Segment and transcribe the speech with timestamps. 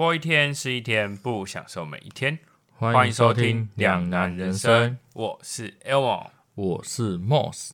[0.00, 2.38] 过一天是一天，不享受每一天。
[2.74, 6.30] 欢欢迎收听《两两难人生》，我是 Elmo。
[6.54, 7.68] 我是 Moss。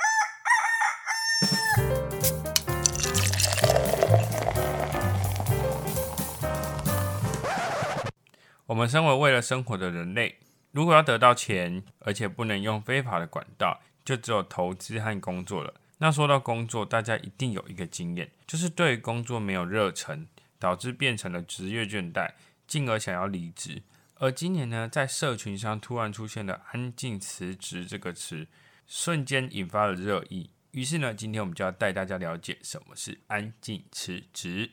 [8.67, 10.41] 我们身为为了生活的人类，
[10.73, 15.75] 如果要得到钱，而且不能用非法的管道，就只有投资和工作了。
[15.99, 20.27] 那说到工作，大家一定有一个经验，就是对工作没有热忱，
[20.59, 22.33] 导致变成了职业倦怠，
[22.67, 23.83] 进而想要离职。
[24.19, 28.47] 而今年呢，在社群上突然出现了“安静辞职”这个词，
[28.87, 30.51] 瞬间引发了热议。
[30.71, 34.71] 于是呢，今天我们就要带大家了解什么是安静辞职。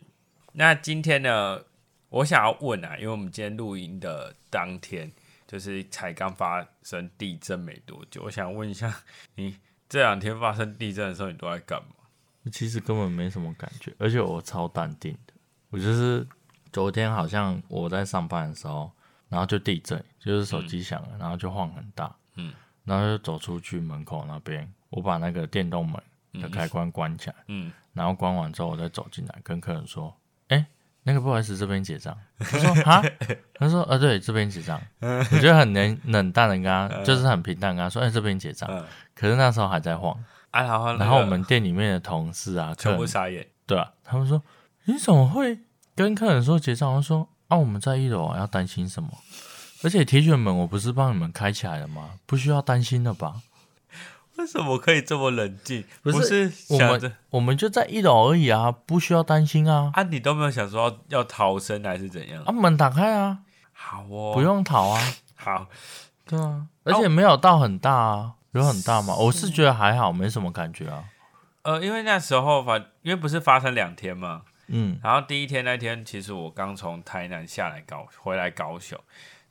[0.53, 1.63] 那今天呢，
[2.09, 5.11] 我想要问啊，因为我们今天录音的当天，
[5.45, 9.03] 就是才刚发生地震没多久，我想问一下，
[9.35, 9.57] 你
[9.89, 12.49] 这两天发生地震的时候，你都在干嘛？
[12.51, 15.32] 其实根本没什么感觉，而且我超淡定的。
[15.73, 16.25] 我就是
[16.71, 18.91] 昨天好像我在上班的时候，
[19.27, 22.53] 然后就地震，就是手机响了，然后就晃很大，嗯，
[22.85, 25.99] 然后就走出去门口那边，我把那个电动门
[26.41, 30.15] 的开关关起来，嗯，然后关完之后，我再走进来跟客人说
[30.49, 30.63] ：“哎、
[31.01, 33.01] 那个不好意思，这边结账。”他说：“啊？”
[33.57, 38.69] 他说：“呃，对，这边结账。”我觉得很冷冷淡的跟他， 就是很平淡地跟他说：“哎、这边结账。
[38.71, 38.85] 嗯
[39.15, 40.13] 可是那时候还在晃，
[40.51, 44.41] 啊，然后那个然后我们店里面的同事啊，全部傻眼，对啊，他们说
[44.85, 45.59] 你怎么会
[45.95, 46.93] 跟客人说结账？
[46.95, 49.09] 我说啊，我们在一楼啊，要担心什么？
[49.83, 52.11] 而且铁卷门我不是帮你们开起来了吗？
[52.25, 53.41] 不需要担心的吧？
[54.37, 55.85] 为什么可以这么冷静？
[56.01, 59.91] 不是是我们我们就在一楼而已啊，不需要担心啊。
[59.93, 62.43] 啊，你都没有想说要要逃生还是怎样？
[62.43, 63.39] 啊，门打开啊，
[63.71, 65.01] 好哦，不用逃啊。
[65.35, 65.67] 好，
[66.25, 69.13] 对啊，而且没有到很大啊，有很大吗？
[69.15, 71.03] 我是觉得还好，没什么感觉啊。
[71.61, 78.99] 呃，因为那时候反因为不是发生两天嘛，嗯，然后第一天那天，其实我刚从台南下来高回来高雄，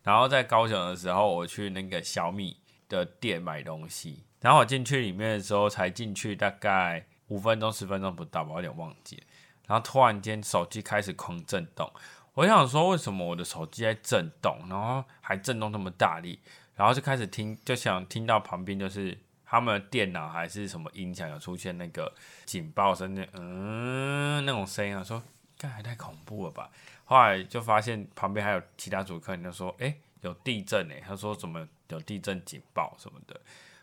[0.03, 2.57] 然后在高雄的时候，我去那个小米
[2.89, 9.22] 的店买东西，然后我进去里面的时候，才进去大概五分钟十分钟不到吧，我有点忘记。
[9.69, 11.91] 然后突然间手机开始狂震动，
[12.34, 16.39] 我想说为什么我的手机在震动，然后还震动那么大力，
[16.75, 19.17] 然后就开始听，就想听到旁边就是
[19.53, 22.11] 他们的电脑还是什么音响有出现那个
[22.47, 25.23] 警报声，那嗯那种声音啊，说
[25.59, 26.71] 干还太恐怖了吧。
[27.05, 33.39] 后来就发现旁边还有其他主客人就说，哎、有地震哎、他说怎么有地震警报什么的。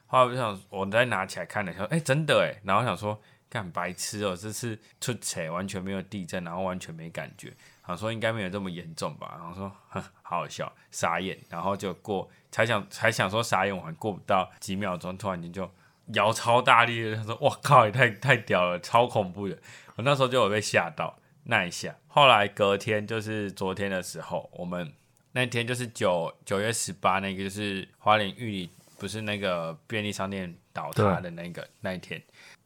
[0.07, 7.53] 后来我就想，我再拿起来看了一下，哎、真的哎、然后想说，干白痴哦、这次出车完全没有地震，然后完全没感觉，
[7.89, 15.67] 想说应该没有这么严重吧，然后说，哼，好好笑，傻眼，然后就过，才想才想说傻眼，我还过不到几秒钟，突然间就
[16.13, 19.57] 摇超大力的，他说，哇靠，也太太屌了，超恐怖的，
[19.95, 21.95] 我那时候就有被吓到那一下。
[22.05, 24.93] 后来隔天就是昨天的时候，我们
[25.31, 28.69] 那天就是九九月十八那个，就是花莲玉里
[28.99, 32.21] 不是那个便利商店倒塌的那个那一天，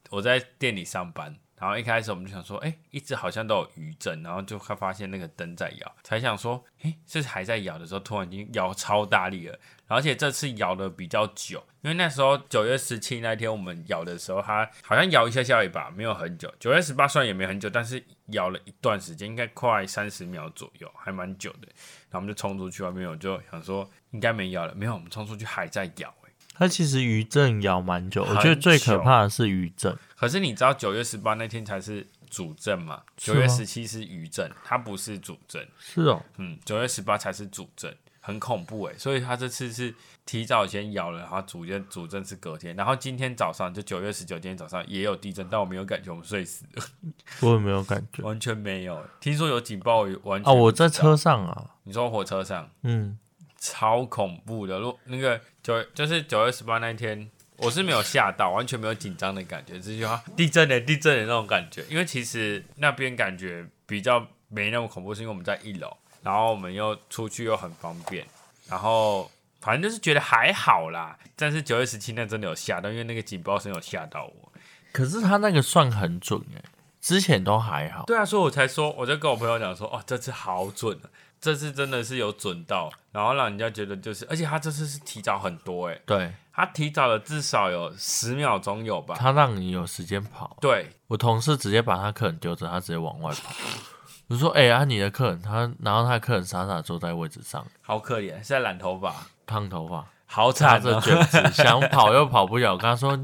[0.10, 16.54] 我在店里上班，然后一开始我们就想说，哎、一直好像都有余震，然后就会发现那个灯在摇，才想说，哎、这还在摇的时候，突然间摇超大力了，而且这次摇的比较久，因为那时候九月十七那天我们摇的时候，它好像摇一下下一把，没有很久。
[16.60, 21.68] 九月十八虽然也没很久，但是摇了一段时间，应该快三十秒左右，还蛮久的。
[22.10, 26.14] 然后我们就冲出去外面，我就想说应该没摇了，没有，我们冲出去还在摇、
[26.54, 26.60] 欸。
[26.60, 29.96] 它其实余震摇蛮久，我很觉得最可怕的是余震。
[30.16, 33.02] 可是你知道九月十八那天才是主震嘛？
[33.18, 35.68] 九月十七是余震，它不是主震。
[35.78, 38.96] 是哦，嗯，九月十八才是主震，很恐怖诶。
[38.98, 39.94] 所以他这次是
[40.26, 46.84] 提早先摇了，然后主震主震是隔天，然后今天早上就九月十九，今天早上也有地震，但我没有感觉，我们睡死了，
[47.42, 49.04] 我也没有感觉完全没有。
[49.20, 50.54] 听说有警报，完全啊。
[50.54, 53.20] 我在，车上啊，你说火车上嗯，
[53.64, 57.30] 超恐怖的，如那个九就是九月十八那一天。
[57.58, 61.86] 我是没有吓到，完全没有紧张的感觉，只是说地震的地震的那种感觉。
[61.88, 68.26] 因为其实那边感觉比较没那么恐怖，是因为我们在一楼，然后我们又出去又很方便，
[68.68, 71.18] 然后反正就是觉得还好啦。
[71.38, 74.52] 但是九月十七那真的有吓到，因为那个警报声有吓到我。
[74.92, 76.62] 可是他那个算很准哎，
[77.00, 78.04] 之前都还好。
[78.06, 81.08] 对啊，所以我才说，我就跟我朋友讲说，哦，这次好准啊，
[81.44, 89.14] 这次真的是有准到，然后让人家觉得就是，而且他这次是提早很多诶，对，他提早了至少有十秒钟有吧？
[89.20, 90.56] 他让你有时间跑。
[90.62, 93.54] 对，我同事直接把他客人丢着，他直接往外跑。
[94.30, 99.14] 我说：“哎、啊，你的客人他，然后他的客人傻傻坐在位置上，好可怜，是在染头发，
[99.46, 101.02] 烫头发，好惨哦。
[101.02, 102.72] 卷子，想跑又跑不了。
[102.72, 103.20] 我跟他说，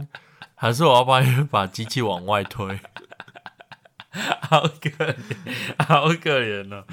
[0.56, 2.77] 还是我要帮你把机器往外推。
[4.42, 5.16] 好可怜，
[5.86, 6.84] 好可怜哦。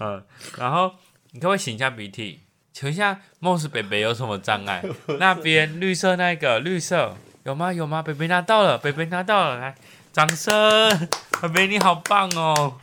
[0.00, 0.24] 嗯，
[0.58, 0.94] 然后
[1.30, 2.40] 你可不可以擤一下鼻涕？
[2.72, 4.82] 请问一下，Moss 北北有什么障碍？
[5.20, 7.72] 那边绿色那个绿色有吗？
[7.72, 8.02] 有吗？
[8.02, 9.74] 北北拿到了，北北拿到了，来，
[10.12, 11.08] 掌声！
[11.40, 12.78] 北北你好棒哦！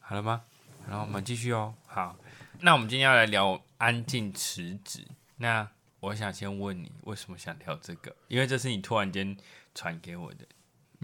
[0.00, 0.42] 好了吗？
[0.88, 1.74] 然后我们继续哦。
[1.86, 2.16] 好，
[2.60, 5.06] 那我们今天要来聊安静辞职。
[5.36, 5.68] 那
[6.00, 8.14] 我想先问你，为什么想聊这个？
[8.26, 9.36] 因为这是你突然间
[9.74, 10.38] 传给我的。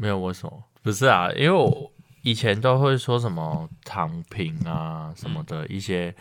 [0.01, 0.65] 没有为什么？
[0.83, 1.93] 不是啊，因为我
[2.23, 6.15] 以前都会说什么躺平啊什么的一些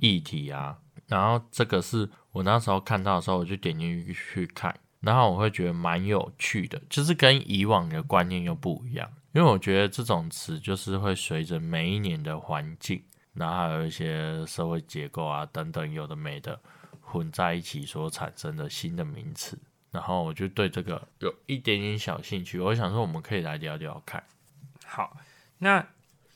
[0.00, 0.76] 议题啊，
[1.06, 9.08] 然后这个是我那时候看到的时候，我就点进去去看，然后我会觉得蛮有趣的，就是跟以往的观念又不一样。
[9.34, 13.00] 因为我觉得这种词就是会随着每一年的环境，
[13.34, 16.60] 然后还有一些社会结构啊等等有的没的
[17.00, 19.56] 混在一起所产生的新的名词。
[19.92, 24.24] 然后我就对这个有一点点小兴趣，我想说我们可以来聊聊看。
[24.84, 25.16] 好，
[25.58, 25.86] 那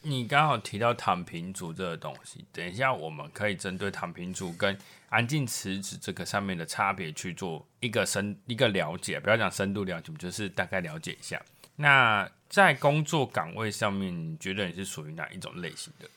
[0.03, 11.43] 你刚好提到躺平族这个东西，等一下我们可以针对躺平族跟安静辞职这个上面的差别去做一个深一个了解，不要讲深度了解，就是大概了解一下。
[11.77, 16.09] 那在工作岗位上面，你觉得你是属于哪一种类型的？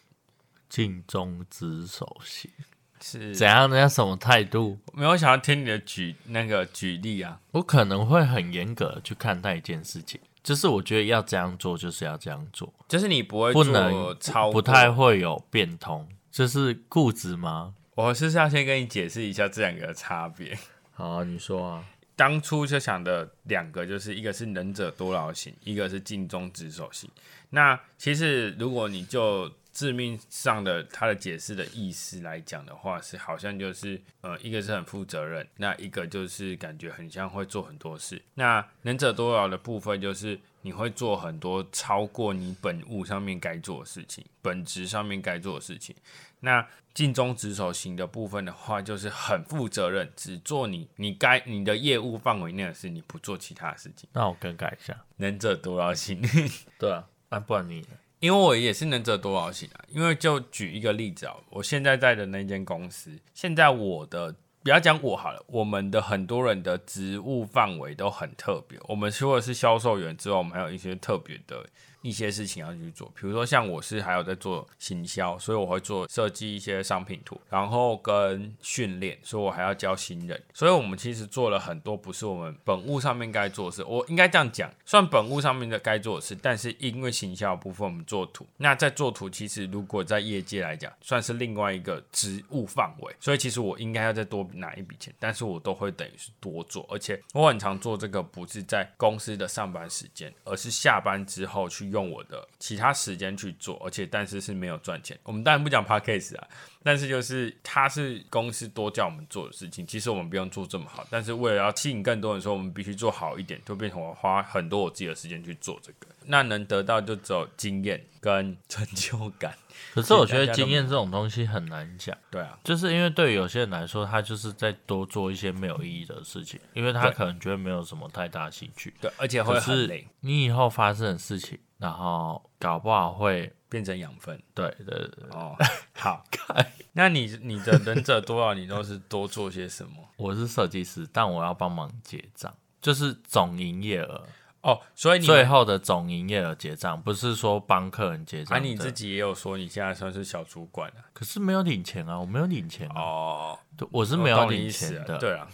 [0.69, 2.51] 尽忠职守型
[3.01, 3.69] 是怎样？
[3.69, 4.77] 人家什么态度？
[4.93, 7.39] 没有想要听你的举那个举例啊？
[7.51, 17.73] 我可能会很严格地去看待一件事情，就是我觉得要这样做，就是要这样做，就是你不会不能超不太会有变通，就是固执吗？
[17.95, 20.57] 我是要先跟你解释一下这两个差别。
[20.93, 21.85] 好啊，你说啊。
[22.15, 27.09] 当初就想的两个，就是一个是能者多劳型，一个是尽忠职守型。
[27.51, 38.21] 那其实如果你就字面上的他的解释的意思来讲的话，是好像就是呃，一个是很负责任，那一个就是感觉很像会做很多事。
[38.33, 45.95] 那能者多劳的部分就是你会做很多超过你本务上面该做的事情，本职上面该做的事情。
[46.41, 54.09] 那尽忠职守型的部分的话，就是很负责任，只做你你该你的业务范围内的事，你不做其他的事情。
[54.13, 54.97] 那我更改一下。
[55.17, 56.21] 能者多劳型，
[56.79, 57.87] 对啊，那不然你呢？
[58.19, 59.83] 因为我也是能者多劳型啊。
[59.89, 68.79] 因为就举一个例子啊，我现在在的那间公司，现在我的不要讲我好了，我们的很多人的职务范围都很特别。
[68.87, 71.65] 我们除了是销售员之外，我们还有一些特别的。
[72.01, 101.88] 一些事情要去做，比如说像我是还有在做行销，所以我会做设计一些商品图，然后跟训练，所以我还要教新人，所以我们其实做了很多不是我们本务上面该做的事，我应该这样讲，算本务上面的该做的事，但是因为行销部分我们做图，那在做图其实如果在业界来讲，算是另外一个职务范围，所以其实我应该要再多拿一笔钱，但是我都会等于是多做，而且我很常做这个不是在公司的上班时间，而是下班之后去。
[101.91, 105.17] 用我的其他时间去做，而且但是是没有赚钱。
[105.23, 106.47] 我们当然不讲 p a c k a g e 啊，
[106.83, 109.85] 但是就是他是公司多叫我们做的事情。
[109.85, 116.07] 其实我们不用做这么好，但是为了要吸引更多人，说我们必须做好一点，就变成我花很多我自己的时间去做这个。
[116.29, 119.53] 那能得到就只有经验跟成就感。
[119.93, 122.15] 可是我觉得经验这种东西很难讲。
[122.29, 128.93] 对啊，就是因为对于有些人来说，他就是在多做一些没有意义的事情，因为他可能觉得没有什么太大兴趣。
[129.01, 130.07] 对，而且会很累。
[130.19, 131.59] 你以后发生的事情。
[131.79, 135.55] 然后搞不好会变成养分，对对对哦，
[135.95, 136.25] 好，
[136.91, 138.53] 那你你的忍者多少？
[138.53, 139.93] 你都是多做些什么？
[140.17, 144.27] 我是设计师，但我要帮忙结账，就是总营业额
[144.61, 148.57] 哦，所以你最后的总营业额结账，不是说帮客人结账。
[148.57, 155.47] 啊，你自己也有说你现在算是小主管啊，可是没有领钱啊，我没有领钱哦，对，我是没有领钱的，对啊。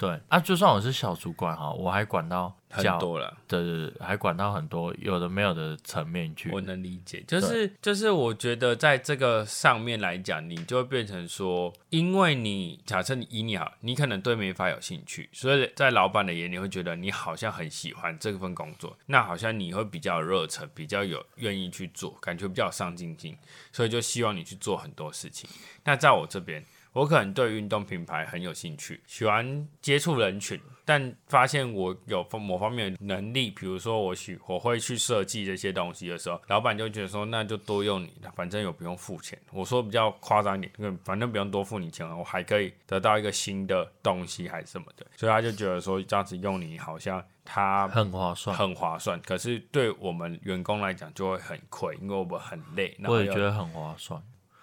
[0.00, 6.50] 对啊，就算我是小主管哈，我还管到很多了，对对对，还管到很多有的没有的层面去。
[6.52, 23.36] 我能理解，就是就是，我觉得在这个上面来讲，你就会变成说，因为你假设你以你好，你可能对美发有兴趣，所以在老板的眼里会觉得你好像很喜欢这份工作，那好像你会比较热忱，比较有愿意去做，感觉比较有上进心，
[23.70, 25.50] 所以就希望你去做很多事情。
[25.84, 26.64] 那在我这边。
[26.92, 39.38] 我可能对运动品牌很有兴趣，喜欢接触人群，但发现我有某方面的能力，比如说我喜我会去设计这些东西的时候，老板就觉得说那就多用你，反正又不用付钱。
[39.52, 49.20] 我说比较夸张一点，反正不用多付你钱了，我还可以得到一个新的东西还是什么的，所以他就觉得说这样子用你好像它很划算，很划算。
[49.22, 52.96] 可是对我们员工来讲就会很亏，因为我们很累。
[53.04, 54.20] 我也觉得很划算。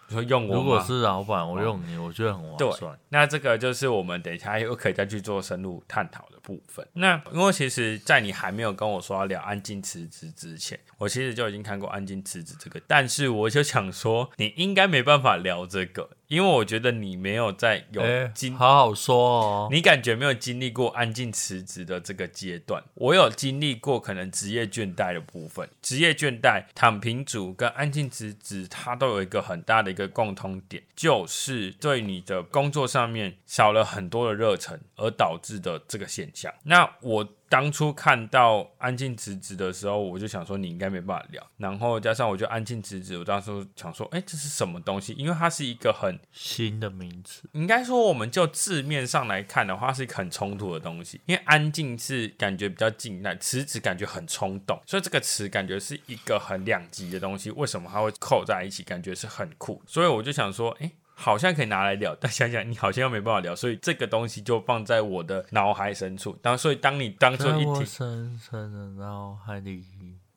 [0.09, 0.59] 你说用我吗？
[0.59, 2.97] 如果是老板，我用你，我觉得很划算。
[3.09, 6.87] 那这个就是我们等一下又可以再去做深入探讨的部分。
[6.93, 19.69] 那因为其实，在你还没有跟我说要聊安静辞职之前，我其实就已经看过安静辞职这个，但是我就想说，你应该没办法聊这个，因为我觉得你没有在有哎经，好好说哦。
[19.71, 22.83] 你感觉没有经历过安静辞职的这个阶段。
[22.95, 36.53] 我有经历过可能职业倦怠的部分，职业倦怠、躺平族跟安静辞职，它都有一个很大的一个共通点，就是对你的工作上面少了很多的热忱，而导致的这个现象。
[36.63, 37.27] 那我。
[37.49, 45.13] 当初看到安静辞职的时候，我就想说你应该没办法聊，然后加上我就安静辞职，我当时想说，哎、这是什么东西？
[45.13, 51.21] 因为它是一个很新的名词，应该说，我们就字面上来看的话，是一个很冲突的东西。
[51.25, 57.51] 因为安静是感觉比较静态，辞职感觉很冲动，所以这个词感觉是一个很两极的东西。
[57.51, 58.87] 为什么它会扣在一起？
[58.87, 59.81] 感觉是很酷。
[59.85, 60.89] 所以我就想说，诶，
[61.19, 66.37] 好像可以拿来聊，但 想想你好像又没办法聊，所以这个东西就放在我的脑海深处。
[66.43, 69.83] 当所以当你当做一听， 深深的脑海里，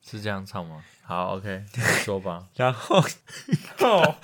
[0.03, 0.83] 是这样唱吗？
[1.05, 1.65] 好，OK，
[2.05, 2.47] 说吧。
[2.57, 3.05] 然后
[3.81, 4.17] 哦，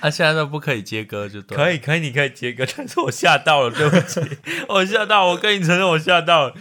[0.00, 1.56] 啊，现在都不可以接歌，就对。
[1.56, 4.20] 可以可以，你可以接歌，但是我吓到了，对不起，
[4.68, 6.54] 我吓到，我跟你承认我吓到了。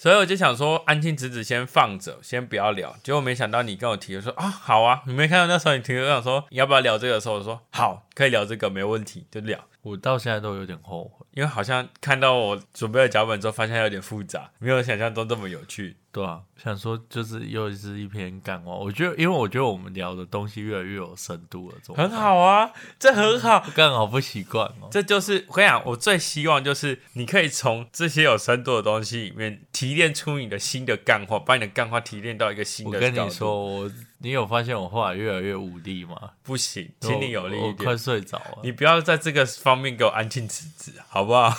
[0.00, 2.96] 所以我就想说，安静止止先放着，先不要聊。
[3.02, 5.02] 结果没想到你跟我提，我说啊，好啊。
[5.08, 9.58] 你没看到那时候你提，我想说你要不要聊这个的时候，我说好，可以聊这个，没问题，就聊。
[9.82, 11.26] 我到现在都有点后悔。
[11.32, 15.96] 因为好像看到我准备的脚本之后，发现有点复杂，没有想象中这么有趣。
[16.18, 18.72] 对啊，想说就是又是一篇干话。
[18.72, 23.64] 我觉得，因为我觉得我们聊的东西越来越有深度了，怎么很，好啊，这很好。
[23.76, 24.88] 刚好不习惯哦。
[24.90, 33.00] 这就是我跟你讲，我最希望就是你可以从这些有深度的东西里面提炼出你的新的干话，把你的干话提炼到一个新的我。
[33.00, 36.30] 跟你说，我你有发现我后来越来越无力吗？
[36.42, 37.96] 不行，请你有力我我快。
[37.96, 38.58] 睡着了。
[38.64, 41.50] 你不要在这个方面给我安静辞职，好不好？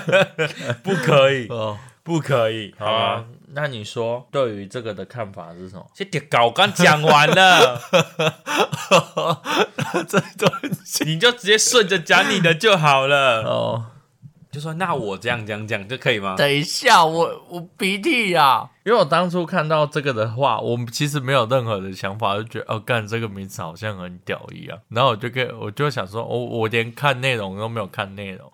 [0.84, 3.24] 不可以，哦，不可以，好吧好啊？。
[3.52, 5.86] 那你说对于这个的看法是什么？
[5.94, 7.80] 这点稿刚讲完了，
[10.08, 10.52] 这段
[11.06, 13.42] 你就直接顺着讲你的就好了。
[13.44, 13.86] 哦，
[14.58, 16.34] 就说那我这样这样这样就可以吗？
[16.36, 24.76] 等一下，我我鼻涕呀、因为我当初看到这个的话，我其实没有任何的想法，就觉得哦，干这个名字好像很屌一样。
[24.88, 28.52] 然后我就跟我就想说，我、我连看内容都没有看内容，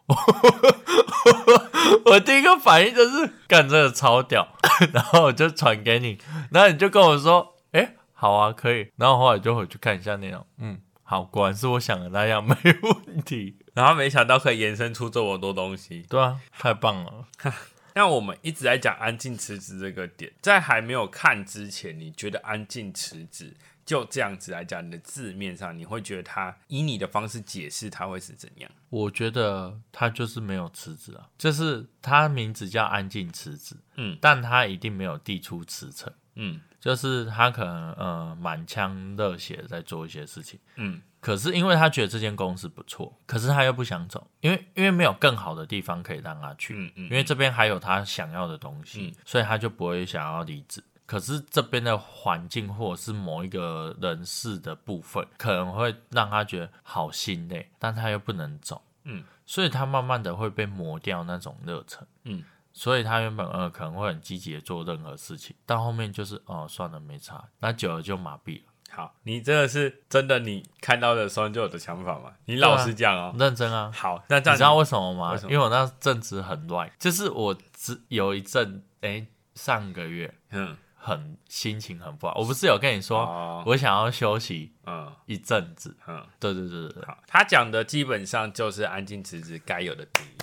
[2.05, 4.47] 我第一个反应就是干这个超屌，
[4.93, 6.19] 然后我就传给你，
[6.51, 8.89] 然后你就跟我说，哎，好啊，可以。
[8.97, 13.57] 然后后来就回去看一下内容，嗯，好，果然是我想的那样，没问题。
[13.75, 16.07] 然后没想到可以延伸出这么多东西。
[16.09, 17.28] 对啊，太棒了。
[17.97, 23.54] 那我们一直在讲安静辞职这个点，在还没有看之前，你觉得安静辞职
[23.87, 28.69] 就这样子来讲，你的字面上你会觉得它以你的方式解释，它会是怎样？
[28.88, 49.23] 我觉得他就是没有辞职啊，就是他名字叫安静辞职，嗯但他一定没有递出辞呈，嗯就是他可能呃满腔热血在做一些事情，嗯可是因为他觉得这间公司不错，可是他又不想走，因为因为没有更好的地方可以让他去，嗯嗯因为这边还有他想要的东西，嗯。
[49.25, 50.85] 所以他就不会想要离职。
[51.07, 68.74] 可是这边的环境或者是某一个人事的部分，可能会让他觉得好心累，但他又不能走，嗯，所以他慢慢的会被磨掉那种热忱，嗯，所以他原本呃可能会很积极的做任何事情，到后面就是哦算了没差，那久了就麻痹了。
[68.95, 72.33] 好，你这个是真的，你看到的时候就有的想法吗？
[72.45, 73.35] 你老实讲哦。
[73.37, 75.33] 认真啊，好，那这样你知道为什么吗？
[75.33, 82.35] 为什么因为我那阵子很乱，就是我只有一阵，哎、上个月嗯很心情很不好。
[82.37, 85.97] 我不是有跟你说，哦我想要休息嗯一阵子？
[86.07, 90.37] 嗯，对对对对对，好，他讲的基本上就是安静辞职该有的定义，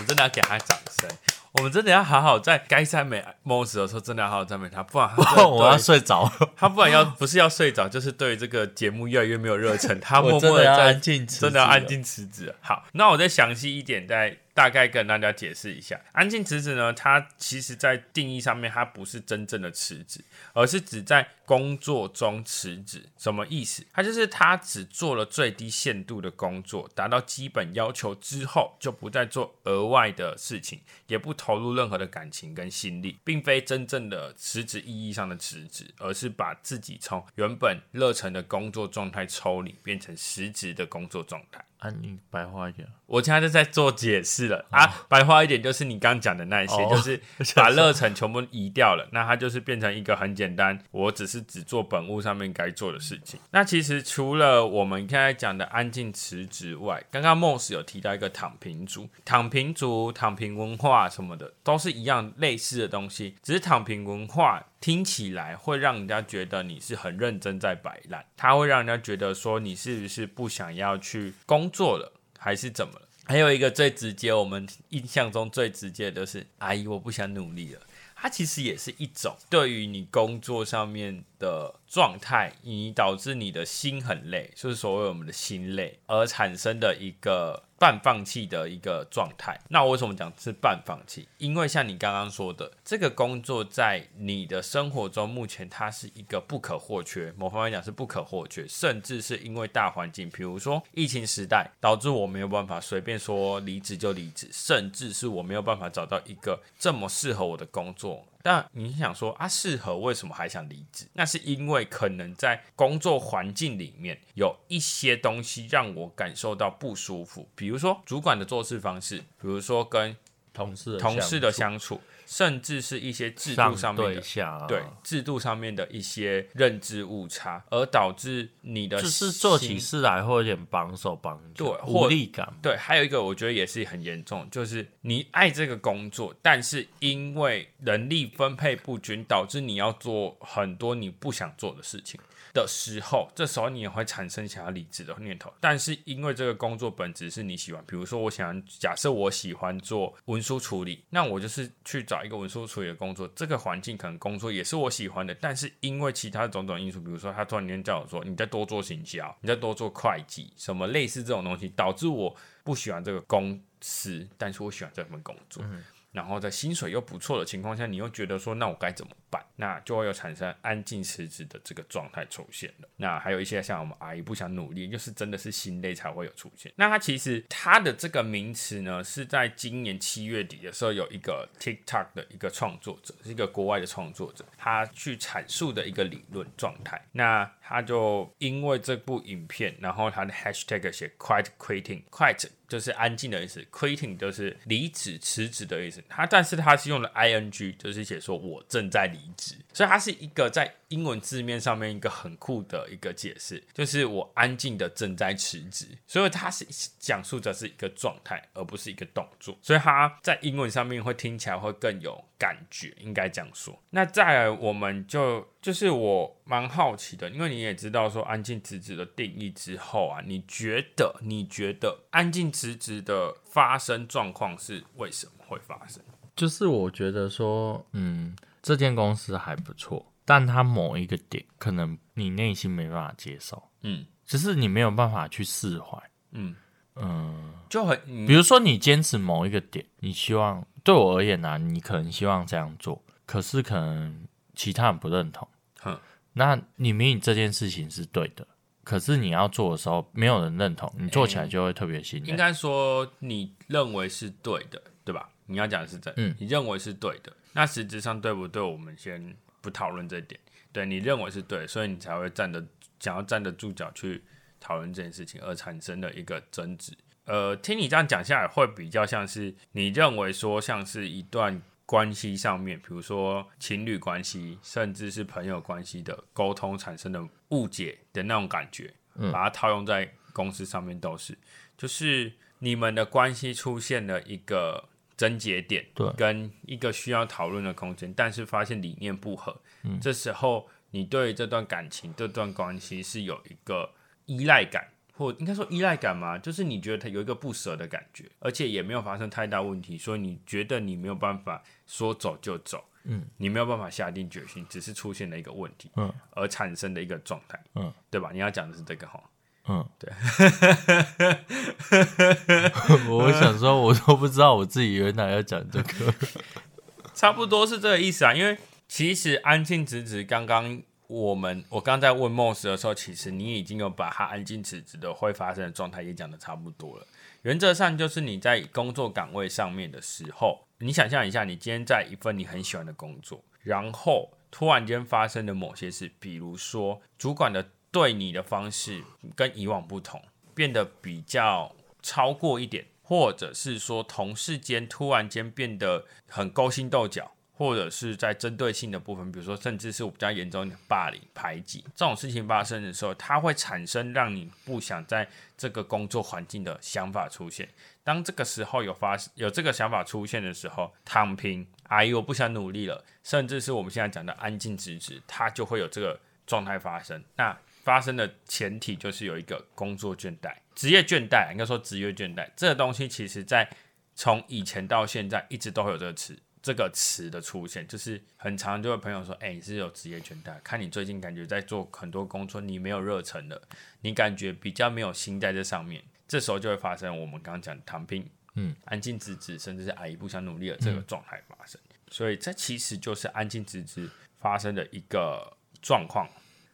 [0.00, 1.08] 我真的要给他掌声。
[1.54, 5.10] 我们真的要好好在该赞美 Moss 的时候，真的要好好赞美他，不然
[5.50, 10.00] 我要睡着了，他不然要不是要睡着，就是对这个节目越来越没有热忱。
[10.00, 12.54] 他默 我真默的要安静真的要安静辞职。
[12.60, 23.02] 好，那我再详细一点，再大概跟大家解释一下，安静辞职呢，它其实在定义上面，它不是真正的辞职，而是指在工作中辞职。
[23.18, 23.84] 什么意思？
[23.92, 41.64] 它就是他只做了最低限度的工作，达到基本要求之后，就不再做额外的事情，也不投入任何的感情跟心力，并非真正的辞职意义上的辞职，而是把自己从原本热忱的工作状态抽离，变成实质的工作状态。
[41.82, 42.86] 啊，你白话一点。
[43.06, 47.20] 我现在就在做解释了啊，白话一点就是你刚讲的那些，哦 就是
[47.56, 53.40] 把热忱全部移掉了，那它就是变成一个很简单，我只是只做本物上面该做的事情。
[53.50, 64.64] 那其实除了我们刚才讲的安静辞职外，刚刚 Moss 有提到一个躺平族、躺平族、躺平文化什么的，都是一样类似的东西，只是躺平文化。
[64.82, 73.08] 听起来会让人家觉得你是很认真在摆烂，他会让人家觉得说你是不是不想要去工作了，还是怎么了？
[73.24, 77.80] 还有一个最直接，我们印象中最直接的就是阿姨，我不想努力了。
[78.16, 89.60] 它其实也是一种对于你工作上面的状态，以导致你的心很累，就是所谓我们的心累而产生的一个半放弃的一个状态。
[89.68, 91.28] 那我为什么讲是半放弃？
[91.36, 108.24] 因为像你刚刚说的，这个工作在你的生活中目前它是一个不可或缺，某方面讲是不可或缺，甚至是因为大环境，比如说疫情时代，导致我没有办法随便说离职就离职，甚至是我没有办法找到一个这么适合我的工作。
[108.42, 111.06] 但你想说啊，适合为什么还想离职？
[111.12, 120.16] 那是因为可能在工作环境里面有一些东西让我感受到不舒服，比如说主管的做事方式，比如说跟
[120.52, 122.00] 同事同事的相处，
[122.32, 124.22] 甚至是一些制度上面对的。
[124.66, 132.50] 对制度上面的一些认知误差，而导致你的就是做起事来会有点绑手绑脚，对或无力感。
[132.62, 142.18] 对，还有一个我觉得也是很严重，就是你爱这个工作，但是因为人力分配不均，导致你要做很多你不想做的事情
[142.52, 145.52] 的时候，这时候你也会产生想要离职的念头。
[145.60, 165.64] 但是因为这个工作本质是你喜欢，比如说我想假设我喜欢做文书处理，那我就是去找一个文书处理的工作，这个环境可能工作也是我喜欢的，但是因为其他种种因素，比如说他突然间叫我说你再多做行销，你再多做会计，什么类似这种东西，导致我不喜欢这个公司，但是我喜欢这份工作。
[166.12, 169.42] 然后在薪水又不错的情况下，你又觉得说，那我该怎么办？
[169.56, 172.88] 那就会有产生安静辞职的这个状态出现了。
[172.96, 176.70] 那还有一些像我们阿姨不想努力，就是真的是心累才会有出现。
[176.76, 187.02] 那它其实它的这个名词呢，是在今年七月底的时候，有一个 TikTok 的一个创作者，是一个国外的创作者，他去阐述的一个理论状态。
[187.12, 196.02] 那他就因为这部影片，然后他的 Hashtag 写 Quiet Quitting，Quiet 就是安静的意思，Quitting 就是离职、辞职的意思。
[196.08, 205.86] 他但是他是用了 ing，就是写说我正在离离职，所以它是一个在英文字面上面一个很酷的一个解释，就是我安静的正在辞职。
[206.06, 206.66] 所以它是
[206.98, 209.56] 讲述的是一个状态，而不是一个动作。
[209.62, 213.80] 所以它在英文上面会听起来会更有感觉，应该这样说。
[213.90, 226.02] 那再来，我们就就是我蛮好奇的，因为你也知道说安静辞职的定义之后啊，你觉得你觉得安静辞职的发生状况是为什么会发生？
[226.34, 236.00] 就是我觉得说，嗯，这间公司还不错，但它某一个点可能你内心没办法接受，嗯只是你没有办法去释怀。
[236.30, 236.54] 嗯，
[236.94, 245.46] 嗯，就很嗯比如说你坚持某一个点，你希望对我而言呢、你可能希望这样做，可是可能其他人不认同。
[245.80, 245.98] 哼
[246.32, 248.46] 那你明明这件事情是对的，
[248.84, 252.30] 可是你要做的时候没有人认同，你做起来就会特别心累。
[252.30, 255.28] 应该说你认为是对的，对吧？
[255.46, 258.62] 你要讲的是这，嗯你认为是对的，那实质上对不对？
[258.62, 260.40] 我们先不讨论这一点。
[260.72, 262.64] 对你认为是对，所以你才会站得
[262.98, 264.22] 想要站得住脚去
[264.58, 266.92] 讨论这件事情，而产生的一个争执。
[267.26, 278.94] 呃，听你这样讲下来，会比较像是你认为说，像是一段关系上面，比如说情侣关系，甚至是朋友关系的沟通产生的误解的那种感觉，
[279.30, 281.36] 把它套用在公司上面都是，
[281.76, 284.88] 就是你们的关系出现了一个
[285.22, 286.10] 症结点，对。
[286.16, 289.56] 跟一个需要讨论的空间，但是发现理念不合，
[290.00, 293.88] 这时候你对这段感情、这段关系是有一个
[294.26, 308.30] 依赖感，或应该说依赖感嘛，就是你觉得它有一个不舍的感觉，而且也没有发生太大问题，所以你觉得你没有办法说走就走，嗯，你没有办法下定决心，只是出现了一个问题，嗯，而产生的一个状态，嗯，对吧？
[308.32, 309.22] 你要讲的是这个哈，
[309.68, 310.12] 嗯，对。
[313.08, 316.14] 我想说，我都不知道我自己原来要讲这个。
[317.14, 318.34] 差不多是这个意思啊。
[318.34, 327.06] 因为其实安静辞职，刚刚我们我刚在问 Moss 的时候，其实你已经有把他安静辞职的会发生的状态也讲的差不多了。
[327.42, 339.04] 原则上就是你在工作岗位上面的时候，你想象一下，你今天在一份你很喜欢的工作，然后突然间发生的某些事，比如说主管的对你的方式
[339.36, 340.20] 跟以往不同，
[340.54, 347.30] 变得比较超过一点，或者是说同事间突然间变得很勾心斗角。
[347.54, 357.68] 或者是在针对性的部分，比如说，甚至是我比较严重的霸凌、排挤这种事情发生的时候，它会产生让你不想在这个工作环境的想法出现。
[358.02, 367.22] 当这个时候有发有这个想法出现的时候，躺平，哎，我不想努力了，甚至是我们现在讲的安静辞职，它就会有这个状态发生。
[367.36, 373.68] 那发生的前提就是有一个工作倦怠、职业倦怠，应该说职业倦怠这个东西，其实在
[374.14, 376.38] 从以前到现在一直都会有这个词。
[376.64, 383.60] 这个词的出现，就是很常就有朋友说：“哎，你是有职业倦怠，看你最近感觉在做很多工作，你没有热忱了，
[384.02, 391.80] 你感觉比较没有心在这上面。”这时候就会发生我们刚刚讲躺平、嗯，安静辞职，甚至是阿姨不想努力的这个状态发生。
[392.12, 396.28] 所以这其实就是安静辞职发生的一个状况。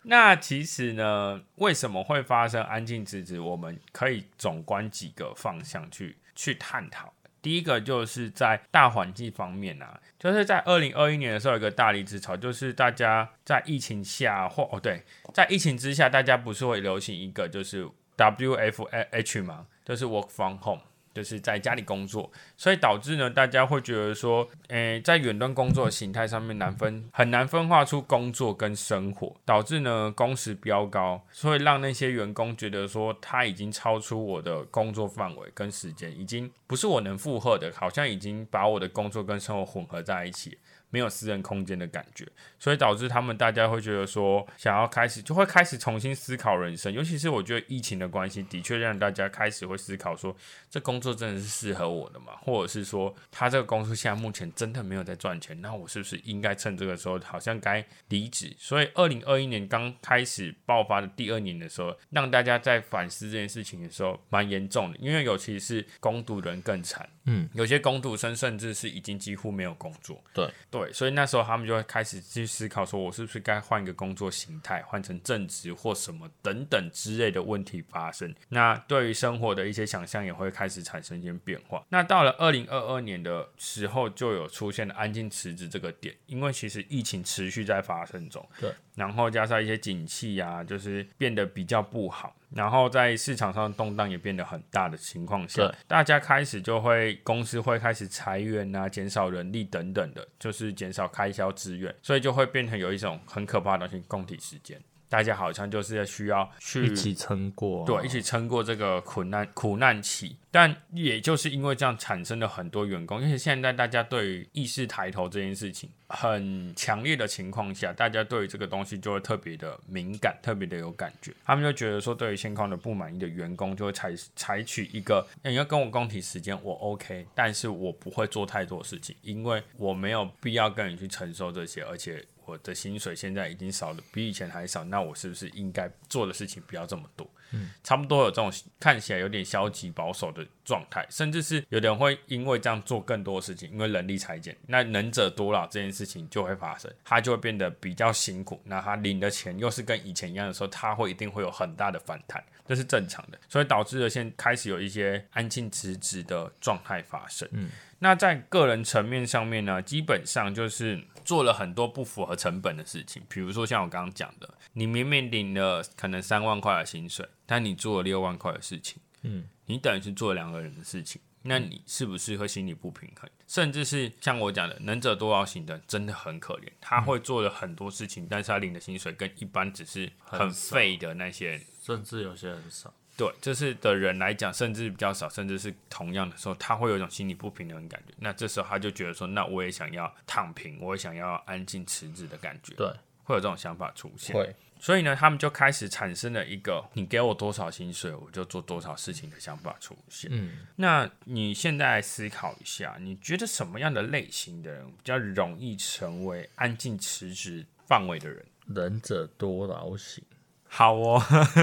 [0.08, 3.38] 那其实呢，为什么会发生安静辞职？
[3.38, 7.12] 我们可以总观几个方向去去探讨。
[7.42, 19.66] 第一个就是在大环境方面啊，就是在二零二一年的时候，有一个大离职潮，就是大家在疫情下或哦对，在疫情之下，大家不是会流行一个就是 W F H 吗？
[19.84, 20.82] 就是 Work from Home。
[21.14, 40.56] 就是在家里工作，所以导致呢，大家会觉得说，诶，在远端工作形态上面难分，很难分化出工作跟生活，导致呢工时飙高，所以让那些员工觉得说，他已经超出我的工作范围跟时间，已经不是我能负荷的，好像已经把我的工作跟生活混合在一起。
[40.90, 42.26] 没有私人空间的感觉，
[42.58, 46.92] 所以导致他们大家会觉得说，想要开始就会开始重新思考人生。
[46.92, 50.34] 尤其是我觉得疫情的关系，的确让大家开始会思考说，
[50.70, 52.32] 这工作真的是适合我的吗？
[52.40, 58.54] 或者是说，他这个公司现在目前真的没有在赚钱，那我是不是应该趁这个时候好像该离职？
[58.58, 64.98] 所以二零二一年刚开始爆发的第二年的时候，让大家在反思这件事情的时候，蛮严重的。
[64.98, 70.48] 因为尤其是攻读人更惨，嗯，有些攻读生甚至是已经几乎没有工作，对。
[70.78, 78.34] 对，所以那时候他们就会开始去思考，说我是不是该换一个工作形态，换成正职或什么等等之类的问题发生。
[78.48, 81.84] 那对于生活的一些想象也会开始产生一些变化。
[81.88, 92.34] 那到了二零二二年的时候，就有出现了安静辞职这个点，因为其实疫情持续在发生中，对，然后加上一些景气啊，就是变得比较不好。
[92.50, 104.80] 然后在市场上动荡也变得很大的情况下，大家开始就会公司会开始裁员啊，减少人力等等的，就是减少开销资源，所以就会变成有一种很可怕的东西——供体时间。
[105.08, 110.36] 大家好像就是需要去一起撑过，对，一起撑过这个苦难苦难期。
[110.50, 121.32] 但也就是因为这样产生了很多员工，因为现在大家对于意识抬头这件事情很强烈的情况下，大家对于这个东西就会特别的敏感，特别的有感觉。
[121.44, 132.22] 他们就觉得说，对于现况的不满意的员工，就会采采取一个你要跟我共体时间，我 OK，但是我不会做太多事情，因为我没有必要跟你去承受这些，而且。
[132.48, 137.28] 我的薪水现在已经少了，比以前还少，那我是不是应该做的事情不要这么多？
[137.52, 157.48] 嗯，差不多有这种看起来有点消极保守的状态，甚至是有人会因为这样做更多事情，因为人力裁减，那能者多劳这件事情就会发生，他就会变得比较辛苦，那他领的钱又是跟以前一样的时候，他会一定会有很大的反弹，这是正常的，所以导致了现开始有一些安静辞职的状态发生。
[157.52, 157.70] 嗯。
[158.00, 173.28] 那在个人层面上面呢，基本上就是做了很多不符合成本的事情，比如说像我刚刚讲的，你明明领了可能三万块的薪水，但你做了六万块的事情，嗯，你等于是做了两个人的事情，那你是不是会心里不平衡？
[173.46, 182.94] 甚至是像我讲的，能者多劳型的真的很可怜，他会做了很多事情，但是他领的薪水跟一般只是很废的那些，甚至有些很少。
[183.18, 188.14] 对，就是的人来讲，甚至比较少，甚至是同样的时候，他会有一种心理不平衡的感觉。
[188.18, 192.74] 那这时候他就觉得说，那我也想要躺平，我也想要安静辞职的感觉。
[192.76, 192.86] 对，
[193.24, 194.36] 会有这种想法出现。
[194.36, 200.30] 会，所以呢，他们就开始产生了一个“你给我多少薪水，我就做多少事情”的想法出现。
[200.32, 208.46] 嗯，那你现在思考一下，你觉得什么样的类型的人比较容易成为安静辞职范围的人？
[208.68, 210.22] 仁者多劳型。
[210.68, 211.22] 好哦，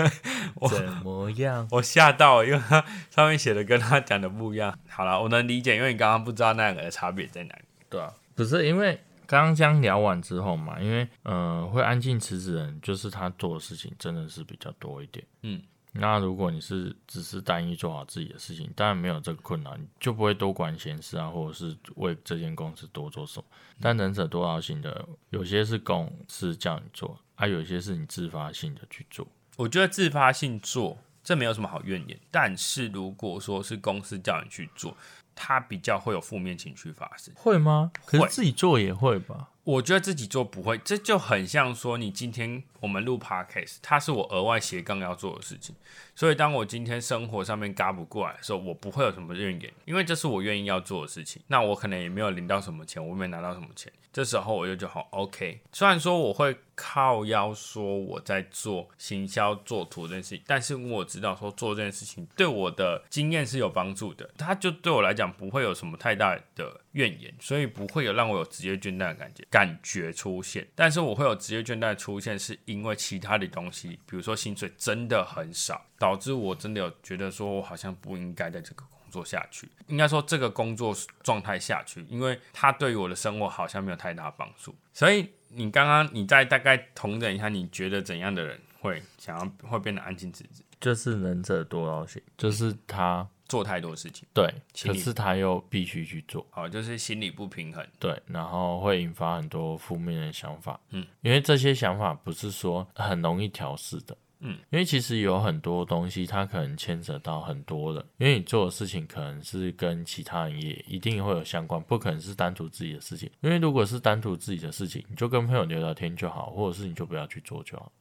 [0.55, 1.67] 我怎么样？
[1.71, 4.77] 我吓到，因为他上面写的跟他讲的不一样。
[4.89, 7.61] 好了，我能理解，因为你刚刚不知道那两个的差别在哪里。
[7.89, 15.23] 对啊，不是因为刚刚将聊完之后嘛，因为呃，会安静辞职人，就是他做的事情真的是比较多一点。
[15.43, 15.61] 嗯，
[15.93, 23.45] 那如果你是只是单一做好自己的事情，当然没有这个困难，就不会多管闲事啊，或者是为这间公司多做什么。
[23.79, 27.17] 但能者多劳型的，有些是公司叫你做。
[27.35, 32.19] 啊，有些是你自发性的去做，我觉得自发性做这没有什么好怨言。
[32.31, 34.95] 但是如果说是公司叫你去做，
[35.35, 37.33] 他比较会有负面情绪发生。
[37.35, 37.91] 会吗？
[38.05, 39.49] 可会是自己做也会吧？
[39.65, 45.75] 我觉得自己做不会，这就很像说你今天我们录 podcast，它是我额外斜杠要做的事情。
[46.15, 51.41] 所以当我今天生活上面嘎不过来的时候，我不会有什么怨言，因为这是我愿意要做的事情。
[51.47, 55.59] 那我可能也没有领到什么钱，我没拿到什么钱，这时候我就觉得好 OK。
[55.73, 70.65] 虽然说我会靠腰说我在做行销做图这件事情，但是我知道说做这件事情对我的经验是有帮助的，它就对我来讲不会有什么太大的怨言，所以不会有让我有职业倦怠的感觉感觉出现。
[70.73, 84.73] 但是我会有职业倦怠出现，是因为其他的东西，比如说薪水真的很少，导致我真的有觉得说我好像不应该在这个工作下去，应该说这个工作状态下去，因为它对于我的生活好像没有太大帮助。
[84.93, 94.53] 所以你刚刚你再大概同等一下，你觉得怎样的人会想要会变得安静辞职，就是能者多劳型，就是他做太多事情，对，
[94.83, 97.85] 可是他又必须去做，好，就是心理不平衡。
[97.99, 117.91] 对，然后会引发很多负面的想法，嗯，因为这些想法不是说很容易调试的，嗯，因为其实有很多东西它可能牵扯到很多的，因为你做的事情可能是跟其他人也一定会有相关，不可能是单独自己的事情，因为如果是单独自己的事情，你就跟朋友聊聊天就好，或者是你就不要去做就好。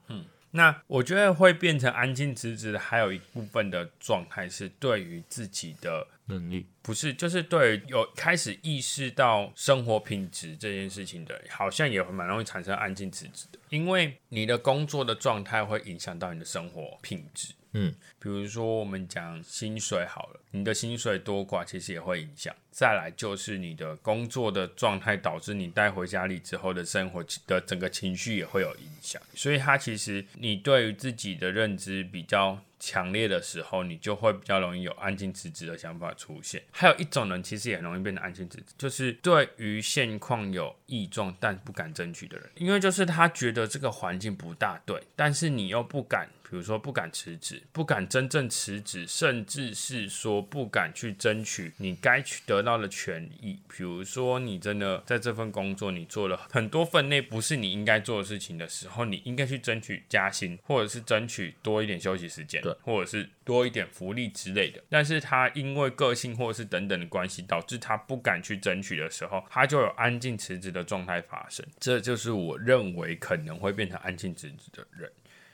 [0.57, 17.53] 那我觉得会变成安静辞职的，还有一部分的状态是对于自己的能力，不是，就是对于有开始意识到生活品质这件事情的，好像也会蛮容易产生安静辞职的，因为你的工作的状态会影响到你的生活品质。
[17.75, 22.55] 嗯，比如说我们讲薪水好了，你的薪水多寡其实也会影响。
[22.71, 29.21] 再来就是你的工作的状态导致你带回家里之后的生活的整个情绪也会有影响。
[29.35, 36.62] 所以它其实你对于自己的认知比较强烈的时候，你就会比较容易有安静辞职的想法出现。
[36.70, 46.29] 还有一种人其实也很容易变得安静辞职，就是对于现况有异状但不敢争取的人，因为就是他觉得这个环境不大对，但是你又不敢。
[46.47, 53.59] 比如说不敢辞职，不敢真正辞职，甚至是说不敢去争取你该去得到的权益。
[53.66, 64.83] 比如说你真的在这份工作你做了很多份内不是你应该做的事情的时候，你应该去争取加薪，或者是争取多一点休息时间，或者是多一点福利之类的。
[64.89, 71.65] 但是他因为个性或者是等等的关系，导致他不敢去争取的时候，他就有安静辞职的状态发生。
[71.79, 75.11] 这就是我认为可能会变成安静辞职的人。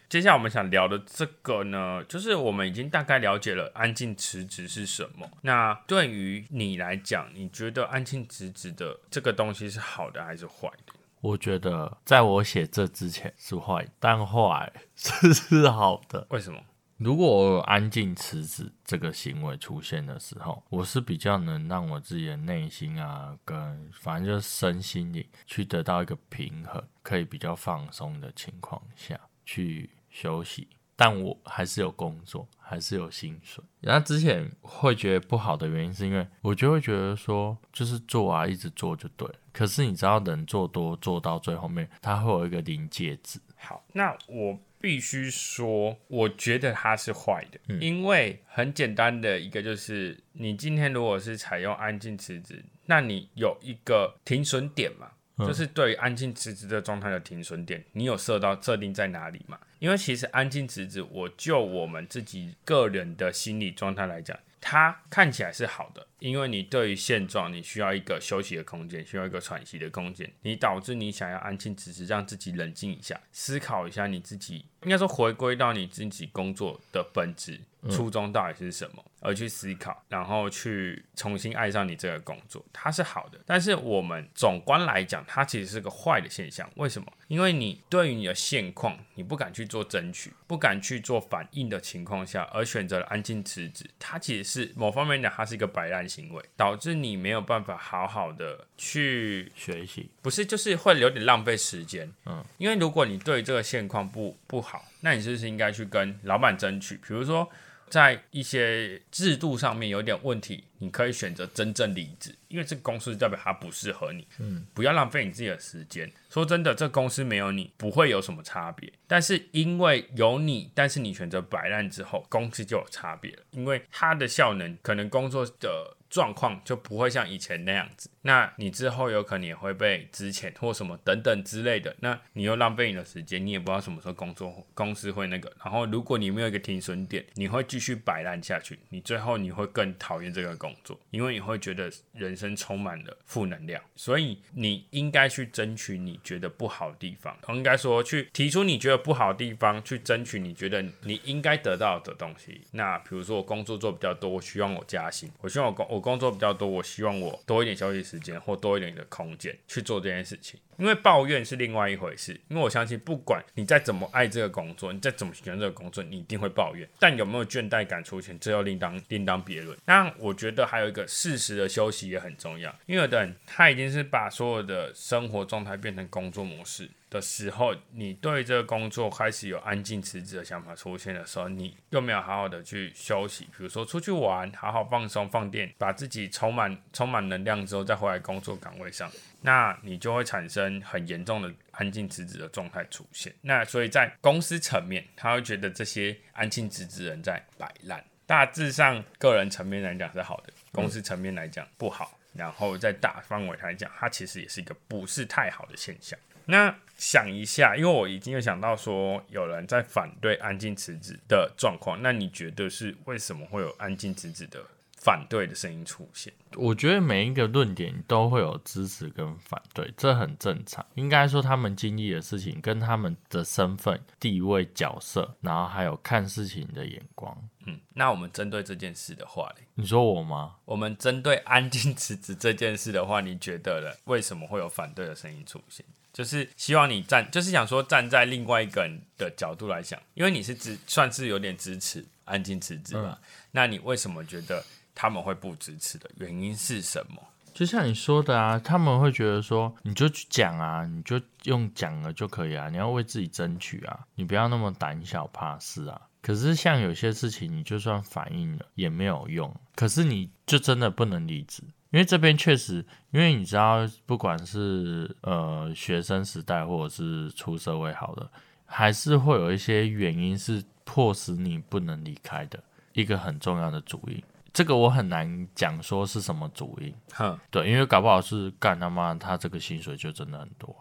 [0.08, 5.30] 接下来我们想聊的这个呢，就是我们已经大概了解了安静辞职是什么。
[5.42, 10.94] 那对于你来讲，你觉得安静辞职的这个东西是好的还是坏的？
[11.20, 16.26] 我觉得在我写这之前是坏，但后来是 是好的。
[16.30, 16.60] 为什么？
[17.00, 30.68] 如果我有安静辞职这个行为出现的时候，我是比较能让我自己的内心啊，跟反正就是身心灵去得到一个平衡，可以比较放松的情况下去休息。
[30.94, 33.64] 但我还是有工作，还是有薪水。
[33.80, 39.26] 然后之前会觉得不好的原因，是因为我就会觉得说，就是做啊，一直做就对。
[39.54, 43.40] 可是你知道，人做多做到最后面，它会有一个临界值。
[43.56, 55.10] 好，那我必须说，我觉得它是坏的，因为很简单的一个就是，你今天如果是采用安静辞职，那你有一个停损点嘛？
[55.46, 59.58] 就是对于安静辞职的状态的停损点，你有设到设定在哪里嘛？
[59.78, 77.60] 因为其实安静辞职，我就我们自己个人的心理状态来讲，它看起来是好的，因为你对于现状，你需要一个休息的空间，需要一个喘息的空间，你导致你想要安静只是，让自己冷静一下，思考一下你自己，应该说回归到你自己工作的本质。
[77.88, 83.38] 初衷到底是什么，而去思考，然后去重新爱上你这个工作，它是好的。
[83.46, 86.68] 但是我们总观来讲，它其实是个坏的现象。
[86.76, 87.06] 为什么？
[87.28, 102.10] 因为你对于你的现况，你不敢去做争取，不敢去做反应的情况下，而选择了安静辞职，它其实是某方面讲，它是一个摆烂行为，导致你没有办法好好的去学习，不是，就是会有点浪费时间。
[102.26, 106.96] 嗯，因为如果你对这个现况不不好，那你是不是应该去跟老板争取？
[106.96, 107.48] 比如说，
[107.90, 114.26] 在一些制度上面有点问题，你可以选择真正离职，因为这个公司代表它不适合你。
[114.38, 116.10] 嗯，不要浪费你自己的时间。
[116.30, 128.08] 说真的，这公司没有你不会有什么差别，但是因为有你，但是你选择摆烂之后，公司就有差别了，因为它的效能可能工作的状况就不会像以前那样子。
[128.22, 135.50] 那你之后有可能也会被之前或什么等等之类的，那你又浪费你的时间，你也不知道什么时候工作公司会那个。
[135.64, 143.82] 然后如果你没有一个停损点，你会继续摆烂下去，你最后你会更讨厌这个工作，因为你会觉得人生充满了负能量。
[143.96, 152.60] 所以你应该去争取你觉得不好的地方，应该说去提出你觉得不好的地方，去争取你觉得你应该得到的东西。
[152.72, 160.58] 那比如说我工作做比较多，我希望我加薪，我希望我工我工作比较多，我希望我多一点休息时间或多一点的空间去做这件事情。
[160.80, 166.88] 因为抱怨是另外一回事，因为我相信不管你再怎么爱这个工作，你再怎么喜欢这个工作，你一定会抱怨。
[166.98, 169.76] 但有没有倦怠感出现，这又另当另当别论。
[169.84, 176.88] 那我觉得还有一个适时的休息也很重要，因为有的人他已经是把所有的生活状态变成工作模式。
[177.10, 189.10] 的时候，你对这个工作开始有安静辞职的想法出现的时候，你又没有好好的去休息，比如说出去玩，好好放松放电，把自己充满充满能量之后，再回来工作岗位上，
[189.42, 193.32] 那你就会产生很严重的安静辞职的状态出现。
[193.40, 198.04] 那所以在公司层面，他会觉得这些安静辞职人在摆烂。
[198.26, 202.16] 大致上，个人层面来讲是好的，公司层面来讲不好。
[202.32, 206.16] 然后在大范围来讲，它其实也是一个不是太好的现象。
[206.44, 214.64] 那想一下，因为我已经有想到说有人在反对安静辞职的状况，那你觉得是为什么会有安静辞职的
[215.00, 216.32] 反对的声音出现？
[216.56, 220.84] 我觉得每一个论点都会有支持跟反对，这很正常。
[220.94, 227.36] 应该说他们经历的事情跟他们的身份、地位、角色，然后还有看事情的眼光。
[227.66, 230.56] 嗯，那我们针对这件事的话嘞，你说我吗？
[230.64, 233.96] 我们针对安静辞职这件事的话，你觉得呢？
[234.04, 235.84] 为什么会有反对的声音出现？
[236.12, 243.16] 就是希望你站，就是想说站在另外一个人的角度来想，因为你是支算是有点支持安静辞职嘛，
[243.52, 244.64] 那你为什么觉得
[245.00, 247.22] 他们会不支持的原因是什么？
[247.54, 255.98] 就像你说的啊，他们会觉得说，你就去讲啊，你就用讲了就可以啊，你要为自己争取啊，你不要那么胆小怕事啊。
[256.20, 261.62] 可是像有些事情，你就算反应了也没有用，可是你就真的不能离职。
[261.92, 268.30] 因为这边确实，因为你知道，不管是呃学生时代或者是出社会好的，
[268.66, 274.22] 还是会有一些原因是迫使你不能离开的一个很重要的主因。
[274.52, 280.74] 这个我很难讲说是什么主因，哼，对，因为搞不好是干他妈他这个薪水就真的很多，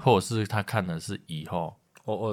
[0.00, 1.74] 或者是他看的是以后。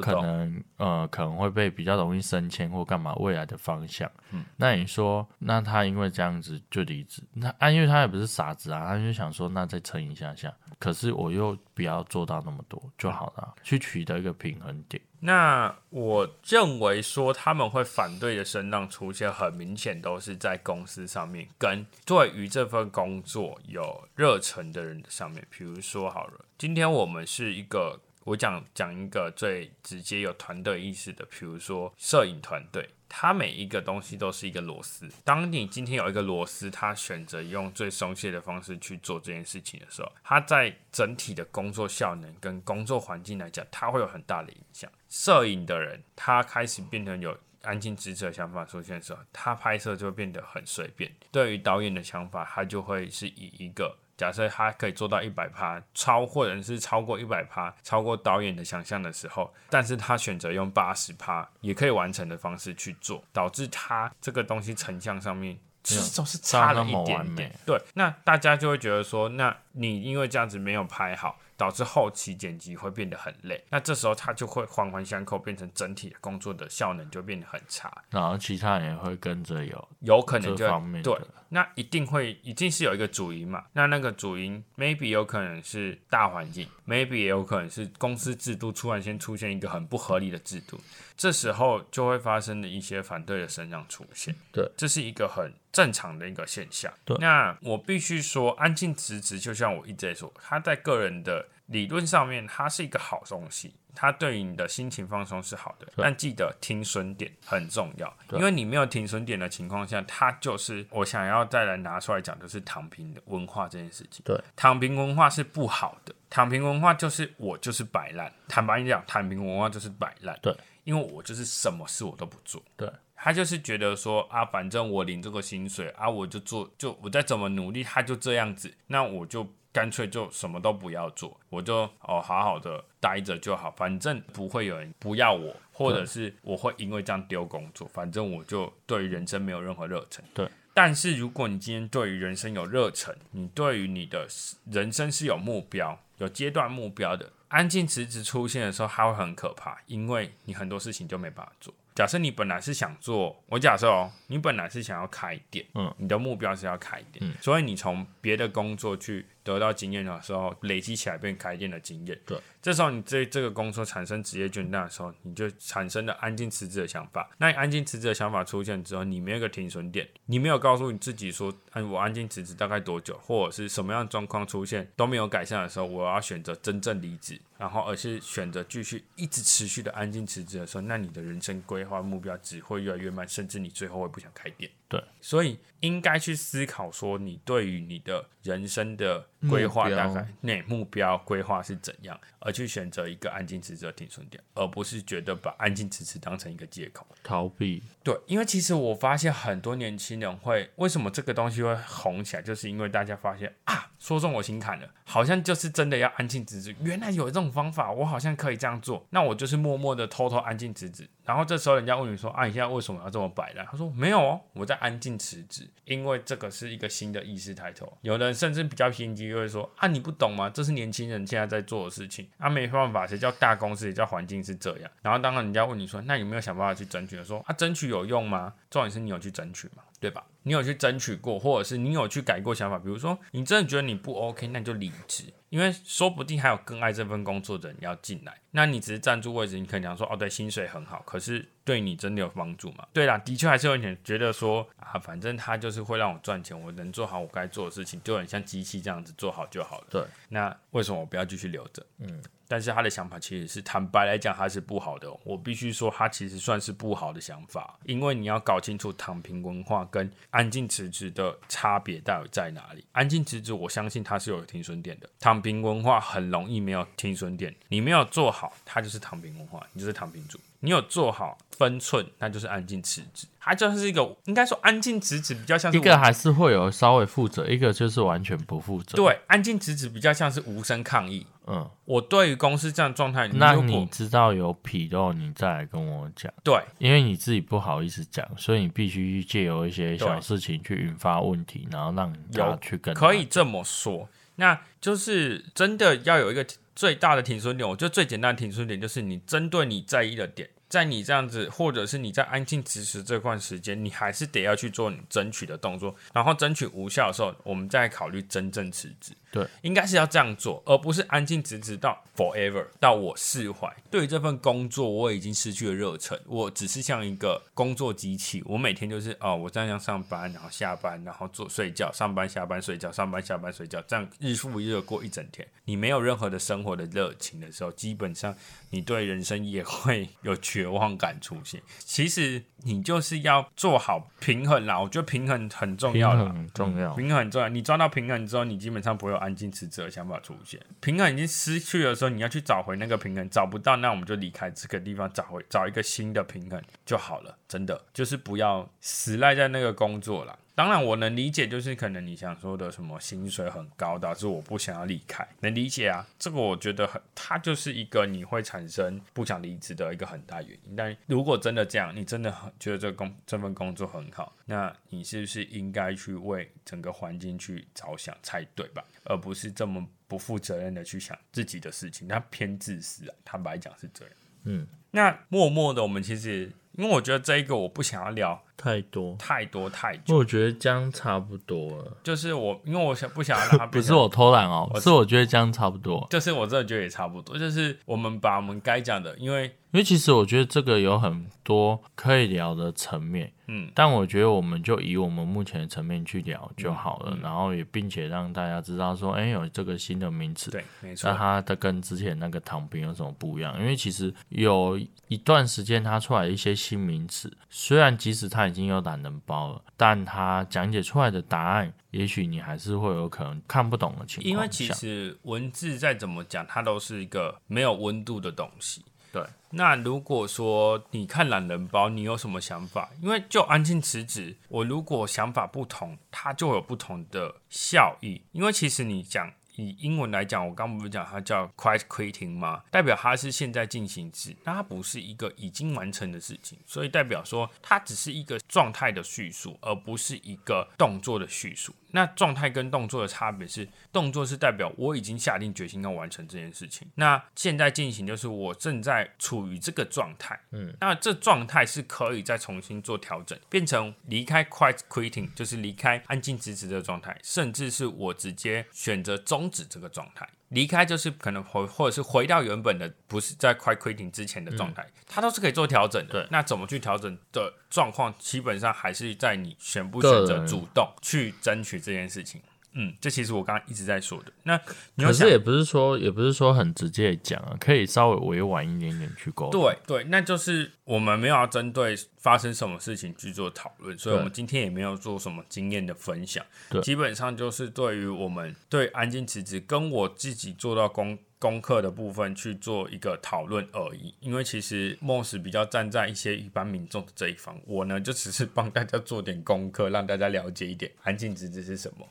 [0.04, 10.54] 可能呃可能会被比较容易升迁或干嘛未来的方向，嗯，那你说那他因为这样子就离职，那啊因为他也不是傻子啊，他就想说那再撑一下下，
[10.84, 15.02] 可是我又不要做到那么多就好了，去取得一个平衡点。
[15.22, 27.98] 那我认为说他们会反对的声浪出现，很明显都是在公司上面跟对于这份工作有热忱的人上面，比如说好了，今天我们是一个。
[28.26, 35.10] 我讲讲一个最直接有团队意识的，比如说摄影团队，它每一个东西都是一个螺丝。
[35.24, 44.90] 当你今天有一个螺丝，它选择用最松懈的方式去做这件事情的时候，它在整体的工作效能跟工作环境来讲，它会有很大的影响。
[45.10, 51.12] 摄影的人，他开始变成有安静职责想法出现的时候，他拍摄就会变得很随便。
[51.32, 53.98] 对于导演的想法，他就会是以一个。
[54.16, 67.52] 假设他可以做到一百趴超，或者是超过一百趴，超过导演的想象的时候，但是他选择用八十趴也可以完成的方式去做，导致他这个东西成像上面其实都是差了一点点。
[67.66, 71.40] 对，那大家就会觉得说，那你因为这样子没有拍好。
[71.56, 77.92] 导致后期剪辑会变得很累，那这时候他就会环环相扣，变成整体的工作的效能就变得很差。
[78.10, 81.16] 然后其他人也会跟着有有可能就方面对，
[81.50, 83.66] 那一定会一定是有一个主因嘛？
[83.74, 90.80] 那那个主因 maybe 有可能是大环境，maybe 也有可能是公司制度突然先出现一个很不合理的制度，
[91.16, 94.36] 这时候就会发生的一些反对的声浪出现。
[94.52, 96.92] 对，这是一个很正常的一个现象。
[97.06, 101.48] 对，那我必须说，安静辞职，就像我一直在说，他在个人的。
[101.68, 105.88] 理论上面，它是一个好东西，它对于你的心情放松是好的。
[105.96, 114.22] 但记得停损点很重要，因为你没有停损点的情况下，它就是我想要再来拿出来讲，就是躺平的文化这件事情。
[114.26, 118.32] 对，躺平文化是不好的，躺平文化就是我就是摆烂。
[118.50, 120.38] 坦白讲，躺平文化就是摆烂。
[120.42, 122.62] 对，因为我就是什么事我都不做。
[122.78, 129.48] 对，他就是觉得说啊，反正我领这个薪水啊，我就做，就我再怎么努力，他就这样子，那我就。
[129.74, 140.24] 干脆就什么都不要做，我就哦好好的待着就好，反正不会有人不要我，或者是我会因为这样丢工作，反正我就对人生没有任何热忱。
[140.32, 144.28] 对，但是如果你今天对于人生有热忱，你对于你的
[144.70, 151.72] 人生是有目标、有阶段目标的，安静辞职出现的时候，它会很可怕，因为你很多事情就没办法做。
[151.94, 167.30] 假设你本来是想做，我假设哦，你本来是想要开店，嗯，你的目标是要开店，嗯，所以你从别的工作去得到经验的时候，累积起来变开店的经验，对，这时候你对这个工作产生职业倦怠的时候，你就产生了安静辞职的想法。
[167.38, 184.72] 那你安静辞职的想法出现之后，你没有个停损点，你没有告诉你自己说，哎，我安静辞职大概多久，或者是什么样的状况出现都没有改善的时候，我要选择真正离职，然后而是选择继续一直持续的安静辞职的时候，那你的人生规划目标只会越来越慢，甚至你最后会不想开店。
[184.88, 197.06] 对，所以应该去思考说，你对于你的人生的规划大概那目标规划是怎样，而去选择一个安静辞职的停损点，而不是觉得把安静辞职当成一个借口。
[197.22, 206.74] 逃避，对，因为其实我发现很多年轻人会为什么这个东西会红起来，就是因为大家发现啊，说中我心坎了，好像就是真的要安静辞职。
[206.80, 211.10] 原来有这种方法，我好像可以这样做，那我就是默默的偷偷安静辞职。
[211.26, 213.66] 然后这时候人家问你说啊，你现在为什么要这么摆烂？
[213.66, 217.92] 他说没有哦，我在安静辞职，因为这个是一个新的意识抬头。
[218.02, 220.50] 有人甚至比较偏激，就会说啊，你不懂吗？
[220.50, 224.92] 这是年轻人现在在做的事情啊，没办法，谁叫大公司，也叫环境是这样。
[225.02, 227.24] 然后当然人家问你说，那有没有想办法去争取？
[227.24, 228.54] 说啊，争取有用吗？
[228.70, 229.84] 重点是你有去争取嘛？
[230.00, 230.24] 对吧？
[230.44, 232.78] 你有去争取过，或者是你有去改过想法？
[232.78, 238.34] 比如说你真的觉得你不 OK，那你就离职，因为说不定还有更爱这份工作的人要进来。
[238.52, 242.86] 那你只是站住位置，你可能讲说哦，对，薪水很好，可是对你真的有帮助吗？
[242.94, 249.88] 对啦，的确还是有点觉得说啊，反正他就是会让我赚钱，我能做好我该做的事情，就很像机器这样子做好就好了。
[249.90, 251.84] 对，那为什么我不要继续留着？
[251.98, 262.84] 嗯，但是他的想法其实是坦白来讲，他是不好的哦、我必须说，他其实算是不好的想法，因为你要搞清楚躺平文化跟安静辞职的差别到底在哪里。
[262.92, 270.40] 安静辞职，我相信它是有停损点的；躺平文化很容易没有停损点，你没有做好，它就是躺平文化，你就是躺平族。
[270.64, 273.28] 你有做好分寸，那就是安静辞职。
[273.38, 281.28] 它就是一个，应该说安静辞职比较像是一个还是会有稍微负责，一个就是完全不负责。，对安静辞职比较像是无声抗议。
[281.46, 294.08] 嗯，我对于公司这样状态，那你知道有纰漏，你再来跟我讲，对因为你自己不好意思讲，所以你必须借由一些小事情去引发问题，然后让他有去跟可以这么说，
[294.38, 296.46] 那就是真的要有一个
[296.76, 297.68] 最大的停损点。
[297.68, 309.14] 我觉得最简单的停损点就是你针对你在意的点，在你这样子，或者是你在安静辞职这段时间，你还是得要去做你争取的动作，然后争取无效的时候，我们再考虑真正辞职。
[309.32, 313.72] 对，应该是要这样做，而不是安静辞职到 forever，到我释怀。
[313.92, 325.48] 对于这份工作，我已经失去了热忱，我只是像一个工作机器，我每天就是哦，我这样上班，然后下班，然后做睡觉，上班下班睡觉，上班下班睡觉，这样日复一日地过一整天。
[325.66, 328.36] 你没有任何的生活的热情的时候，基本上
[328.70, 331.62] 你对人生也会有绝望感出现。
[331.80, 336.32] 其实你就是要做好平衡啦，我觉得平衡很重要啦。
[336.34, 336.94] 很重要。
[336.96, 340.60] 平衡很重要，你抓到平衡之后，你基本上不会有安静辞职的想法出现。
[340.80, 347.38] 平衡已经失去的时候，你要去找回那个平衡，找不到，那我们就离开这个地方，找回找一个新的平衡就好了。
[347.48, 350.38] 真的就是不要死赖在那个工作啦。
[350.56, 356.06] 当然，我能理解，就是可能你想说的什么薪水很高，导致我不想要离开，能理解啊。
[356.20, 360.76] 这个我觉得很，它就是一个你会产生不想离职的一个很大原因。
[360.76, 368.84] 但如果真的这样，你真的很觉得这个工这份工作很好，那你是不是应该去为整个环境去着想才对吧？
[369.06, 373.16] 而不是这么不负责任的去想自己的事情，那偏自私啊。
[373.26, 374.14] 坦白讲是这样。
[374.44, 381.98] 嗯，那默默的，我们其实因为我觉得这一个我不想要聊太多，太多太久，我觉得这样差不多了。
[382.02, 386.08] 就是我因为我想不想要让它 不是我偷懒哦，我是我觉得这样差不多。
[386.10, 403.60] 就是我真的觉得也差不多，就是我们把我们该讲的，因为因为其实我觉得这个有很多可以聊的层面，嗯，但我觉得我们就以我们目前的层面去聊就好嗯了，然后也并且让大家知道说，哎，有这个新的名词，对，没错那，它的跟之前那个躺平有什么不一样？
[403.60, 414.30] 因为其实有一段时间它出来一些新名词，虽然即使它已经有懒人包了，但它讲解出来的答案，也许你还是会有可能看不懂的情况。
[414.32, 418.86] 因为其实文字再怎么讲，它都是一个没有温度的东西。
[419.12, 422.90] 对，那如果说你看懒人包，你有什么想法？
[423.02, 428.22] 因为就安静辞职，我如果想法不同，它就有不同的效益。
[428.32, 432.64] 因为其实你讲以英文来讲，我刚不是讲它叫 quiet quitting 吗？
[432.72, 441.74] 代表它是现在进行时，那它不是一个已经完成的事情，所以代表说它只是一个状态的叙述，而不是一个动作的叙述。
[441.96, 460.28] 那状态跟动作的差别是，动作是代表我已经下定决心要完成这件事情，那现在进行就是我正在处于这个状态，嗯，那这状态是可以再重新做调整，变成离开 quiet quitting，就是离开安静直直的状态，甚至是我直接选择终止这个状态。
[460.50, 466.22] 离开就是可能回，或者是回到原本的，不是在快 quitting 之前的状态，它都是可以做调整的。
[466.22, 472.42] 对，那怎么去调整的状况，基本上还是在你选不选择主动去争取这件事情。
[472.74, 474.32] 嗯，这其实我刚刚一直在说的。
[474.44, 474.58] 那
[474.98, 479.62] 可是也不是说，也不是说很直接讲啊，可以稍微委婉一点点去沟通。
[479.62, 486.44] 对对，那就是我们没有要针对发生什么事情去做讨论，所以我们今天也没有做什么经验的分享。
[486.70, 494.14] 对，基本上就是对于我们对安静辞职跟我自己做到功功课的部分去做一个讨论而已。
[494.20, 502.08] 因为其实莫斯比较站在一些一般民众的这一方，我呢就只是 帮大家做点功课，让大家了解一点安静辞职是什么。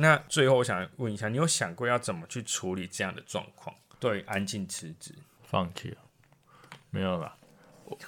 [0.00, 3.74] 那最后我想问一下，你有想过要怎么去处理这样的状况？
[3.98, 5.96] 对，安静辞职，放弃了，
[6.90, 7.34] 没有了。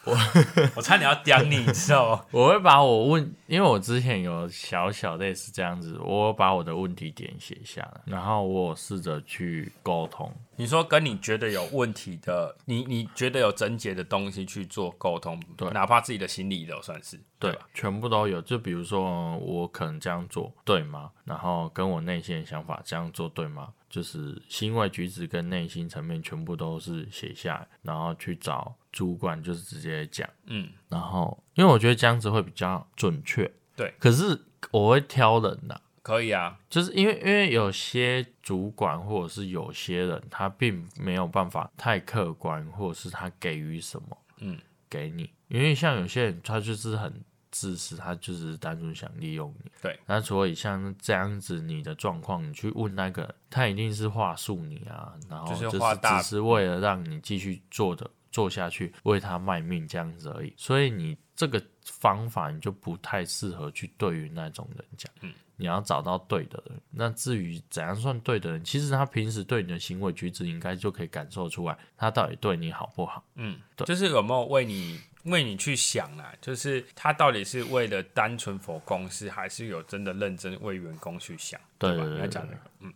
[0.05, 0.16] 我
[0.76, 2.24] 我差点要刁你，你知道吗？
[2.30, 10.32] 我会把我问，因为我之前有小小类似这样子，我把我的问题点写下来，然后我试着去沟通。
[10.57, 18.41] 你说跟你觉得有问题的，你你觉得有症结的东西去做沟通，对，哪怕自己的心理都算是对，全部都有。
[18.43, 21.11] 就比如说，我可能这样做对吗？
[21.25, 23.73] 然后跟我内心的想法这样做对吗？
[23.89, 33.93] 就是行为举止跟内心层面全部都是写下来，然后去找主管，就是直接讲，嗯，然后因为我觉得这样子会比较准确，对。
[33.99, 34.41] 可是
[34.71, 44.59] 我会挑人呐，可以啊，就是因为因为有些主管或者是有些人，他并没有办法太客观，或者是他给予什么，嗯，
[44.91, 47.23] 给你，因为像有些人他就是很。
[47.55, 49.71] 自私，他就是单纯想利用你。
[49.83, 60.55] 对，那所以像这样子，你的状况，你去问那个，他一定是话术你啊，然后就是只是为了让你继续做的做下去，为他卖命这样子而已。
[60.57, 65.13] 所以你这个方法，你就不太适合去对于那种人讲。
[65.21, 66.81] 嗯，你要找到对的人。
[66.91, 73.25] 那至于怎样算对的人，其实他平时对你的行为举止，应该就可以感受出来，他到底对你好不好。
[73.35, 75.01] 嗯，对，就是有没有为你。
[75.27, 82.05] 为你去想啊，就是他到底是为了单纯否公司，还是有真的认真为员工去想，对吧？
[82.05, 82.93] 你要讲这个，嗯，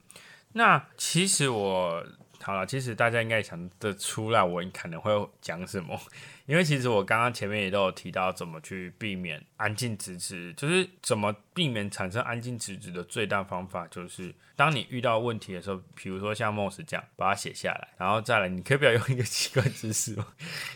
[0.51, 2.05] 那其实我
[2.47, 6.01] 好了，其实大家应该想得出来，我可能会讲什么。
[6.47, 20.25] 因为其实我刚刚前面也都有提到怎么去避免安静辞职，就是怎么避免产生安静辞职的最大方法，就是当你遇到问题的时候，比如说像 Moss 这样，把它写下来，然后再来，你可以不要用一个 奇怪姿势吗？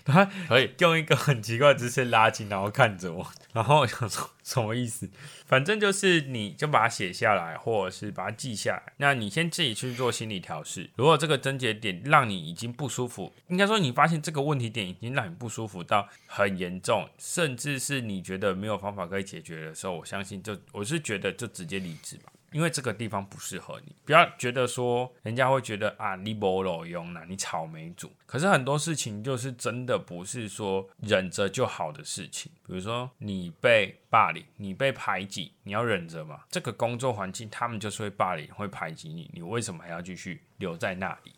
[0.04, 5.08] 他可以用一个很奇怪的姿势拉近，然后看着我，然后我想说 什么意思？
[5.46, 8.92] 反正就是你就把它写下来，或者是把它记下来。
[8.96, 10.90] 那你先自己去做心理调试。
[10.96, 15.60] 如果这个症结点让你已经不舒服，应该说你发现这个问题点已经让你不舒。
[15.70, 23.94] 服到很严重，甚至是你觉得没有方法可以解决的时候，我相信就我是觉得就直接离职吧，因为这个地方不适合你。
[24.04, 28.10] 不要觉得说人家会觉得啊你不老用啦，你草莓族。
[28.26, 32.50] 可是很多事情就是真的不是说忍着就好的事情。
[32.66, 36.40] 比如说你被霸凌，你被排挤，你要忍着吗？
[36.48, 41.32] 这个工作环境他们就是会霸凌，会排挤你，你为什么还要继续留在那里？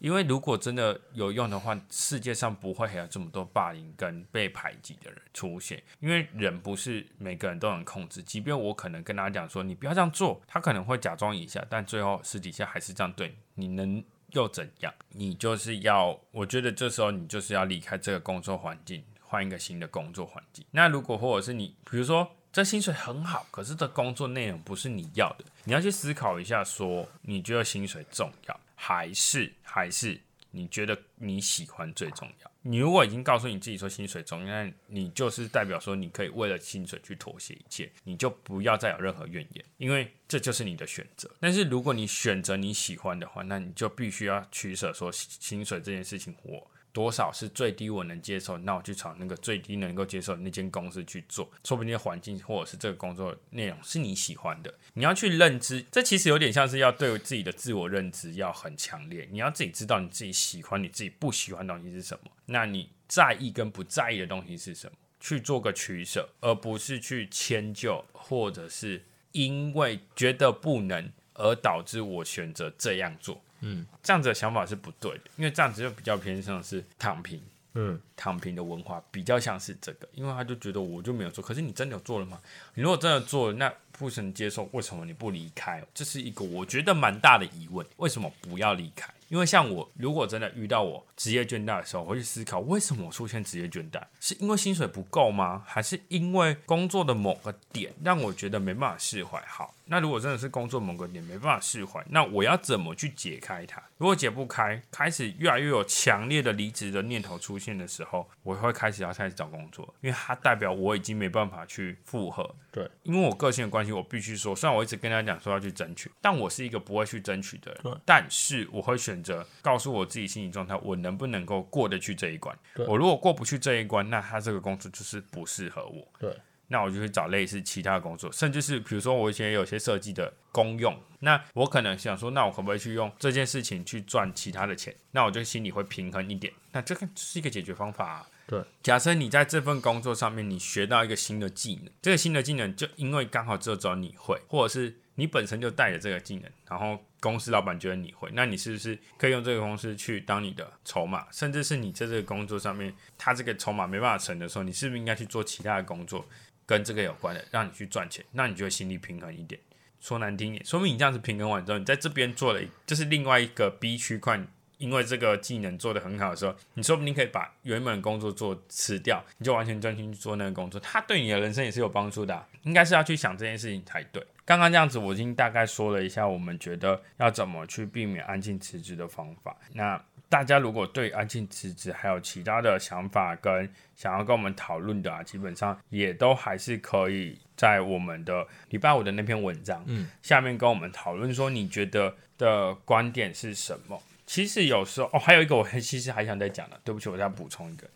[0.00, 5.80] 因为如果真的有用的话，世界上不会还有这么多霸凌跟被排挤的人出现。
[6.00, 14.92] 因为人不是每个人都能控制，即便我可能跟他讲说你不要这样做，他可能会假装一下，但最后私底下还是这样对你，能又怎样？
[15.10, 20.64] 你就是要，我觉得这时候你就是要离开这个工作环境，换一个新的工作环境。
[20.70, 28.60] 那如果或者是你，比如说这薪水很好，可是这工作内容不是你要的，你要去思考一下，说你觉得薪水重要？
[28.82, 30.18] 还是还是
[30.50, 32.50] 你觉得你喜欢最重要？
[32.62, 41.30] 你如果已经告诉你自己说薪水重要，那你就是代表说你可以为了薪水去妥协一切，你就不要再有任何怨言，因为这就是你的选择。
[41.40, 46.70] 但是如果你选择你喜欢的话，那你就必须要取舍，说薪水这件事情我。
[46.92, 48.58] 多少是最低我能接受？
[48.58, 54.74] 那我去朝那个最低能够接受那间公司去做，说不定环境或者是这个工作内容是你喜欢的。
[54.94, 59.28] 你要去认知，这其实有点像是要对自己的自我认知要很强烈。
[59.30, 71.10] 你要自己知道你自己喜欢、你自己不喜欢的东西是什么，那你在意跟不在意的东西是什么，去做个取舍，而不是去迁就，或者是因为觉得不能。
[71.34, 73.40] 而导致我选择这样做。
[73.60, 77.40] 嗯，这样子的想法是不对的，因为这样子就比较偏向是躺平。
[77.74, 82.40] 嗯，躺平的文化比较像是这个，因为他就觉得我就没有做，可是你真的有做了吗？
[82.74, 85.80] 你如果真的做了，那不能接受，为什么你不离开？
[85.94, 89.14] 这是一个我觉得蛮大的疑问，为什么不要离开？
[89.30, 94.02] 因为像我，如果真的遇到我职业倦怠的时候，我会去思考，为什么我出现职业倦怠？
[94.18, 95.62] 是因为薪水不够吗？
[95.66, 99.40] 还是因为工作的某个点让我觉得没办法释怀？
[99.46, 99.74] 好。
[99.86, 103.82] 那如果真的是工作某个点没办法释怀，那我要怎么去解开它？
[103.98, 112.54] 如果解不开，开始越来越有强烈的离职的念头出现的时候，我会开始要开始找工作，因为它代表我已经没办法去复合。
[112.70, 117.80] 对，因为我个性的关系，我必须说，虽然我一直跟他讲说要去争取，但我是一个不会去争取的人。
[117.82, 122.56] 对，但是我会选择告诉我自己心理状态，我能不能够过得去这一关。
[122.86, 126.06] 我如果过不去这一关，那他这个工作就是不适合我。
[126.18, 126.36] 对。
[126.72, 134.94] 那我就去找类似其他的工作，甚至是比如说我以前有些设计的公用，那我可能想说，那我可不可以去用这件事情去赚其他的钱？
[135.10, 136.52] 那我就心里会平衡一点。
[136.70, 138.24] 那这个是一个解决方法。
[138.46, 151.26] 对，假设你在这份工作上面你学到一个新的技能，这个新的技能就因为刚好只有你会，或者是你本身就带着这个技能，然后公司老板觉得你会，那你是不是可以用这个公司去当你的筹码？
[151.30, 156.24] 甚至是你在这个工作上面，他这个筹码没办法成的时候，你是不是应该去做其他的工作？
[156.64, 159.60] 跟这个有关的，让你去赚钱，那你就会心理平衡一点。
[160.00, 164.40] 说难听点，说明你这样子平衡完之后，你在这边做了，就是另外一个 B 区块，
[164.78, 172.46] 因为这个技能做得很好的时候，你说不定可以把原本的工作做辞掉，你就完全专心去做那个工作，它对你的人生也是有帮助的。
[172.62, 174.24] 应该是要去想这件事情才对。
[174.50, 179.56] 刚刚这样子，我已经大概说了一下，我们觉得要怎么去避免安静辞职的方法。
[179.74, 194.02] 那大家如果对安静辞职还有其他的想法跟想要跟我们讨论的啊，基本上也都还是可以在我们的礼拜五的那篇文章，嗯，下面跟我们讨论说你觉得的观点是什么。
[194.26, 197.88] 其实有时候哦，还有一个我其实还想再讲的，对不起，我再补充一个，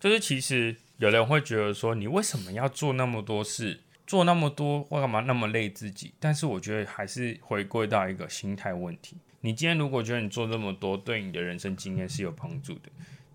[0.00, 6.14] 就是其实有人会觉得说你为什么要做那么多事，做那么多，或干嘛那么累自己？
[6.18, 9.18] 但是我觉得还是回归到一个心态问题。
[9.42, 12.88] 你今天如果觉得你做这么多对你的人生经验是有帮助的，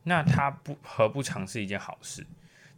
[0.03, 2.26] 那他不何不尝试一件好事？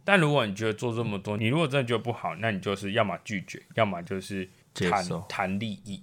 [0.04, 6.02] 但如果你觉得做这么多，你如果真的觉得不好，那你就是要么拒绝，要么就是谈谈利益，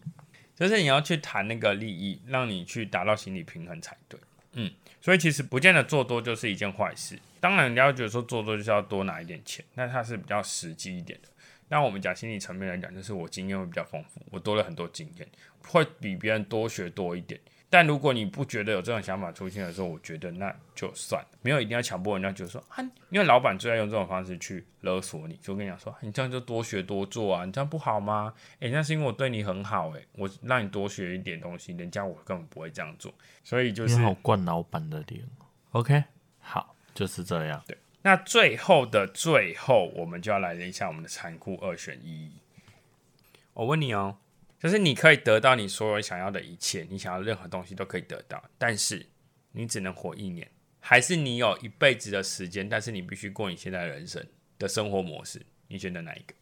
[0.56, 4.20] 就是你要去谈那个利益，让你去达到心理平衡才对。
[4.54, 7.20] 嗯，所以其实不见得做多就是一件坏事。
[7.39, 11.30] 当然你要觉得说做多就是要多拿一点钱，那它是比较实际一点的。
[11.74, 15.28] 那我们讲心理层面来讲，就是我经验会比较丰富，我多了很多经验。
[15.68, 28.34] 会比别人多学多一点，但如果你不觉得有这种想法出现的时候，我觉得那就算了，没有一定要强迫人家，就是说啊，因为老板最爱用这种方式去勒索你，就跟你讲说，你这样就多学多做啊，你这样不好吗？
[28.60, 33.12] 诶，那是因为我对你很好，诶，我让你多学一点东西，人家我根本不会这样做，
[33.44, 35.26] 所以就是好惯老板的脸。
[35.72, 36.04] OK，
[36.40, 37.64] 好，就是这样。
[37.66, 42.32] 对，那最后的最后，我们就要来了一下我们的残酷二选一。
[43.54, 44.18] 我问你哦。
[44.60, 49.06] 就是你可以得到你所有想要的一切，你想要任何东西都可以得到，但是
[49.51, 50.49] 你只能活一年，
[50.80, 54.26] 还是你有一辈子的时间，但是你必须过你现在的人生
[54.58, 56.34] 的生活模式，你选择哪一个？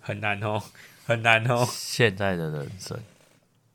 [0.00, 0.60] 很难哦，
[1.06, 1.64] 很难哦。
[1.70, 2.98] 现在的人生，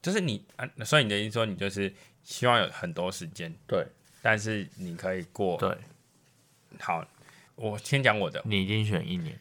[0.02, 1.94] 就是你啊，所以你的意思说，你就是
[2.26, 3.88] 希望有很多时间，对，
[4.22, 5.78] 但是你可以过，对。
[6.80, 7.06] 好，
[7.56, 9.40] 我先讲我的，你已经选一年，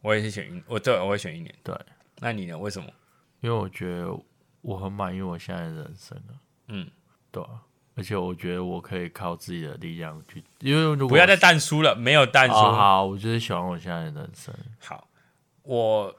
[0.00, 1.74] 我也是选一，我对，我会选一年，对。
[2.18, 2.56] 那你呢？
[2.56, 2.88] 为什么？
[3.40, 4.08] 因为我觉得
[4.62, 6.34] 我很满意我现在的人生了，
[6.68, 6.90] 嗯，
[7.30, 7.44] 对，
[7.94, 14.54] 而且我觉得我可以靠自己的力量去，因为如果不要再淡输了，没有淡输，好，我就是喜欢我现在的人生。
[14.78, 15.06] 好，
[15.62, 16.16] 我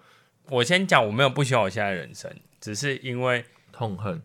[0.50, 4.22] 我先讲，我没有不喜欢我现在的人生，只是因为痛恨。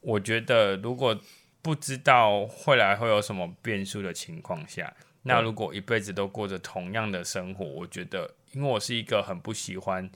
[0.00, 1.18] 我觉得如果
[1.62, 4.92] 不知道未来会有什么变数的情况下，
[5.24, 10.08] 那如果一辈子都过着同样的生活，我觉得，因为我是一个很不喜欢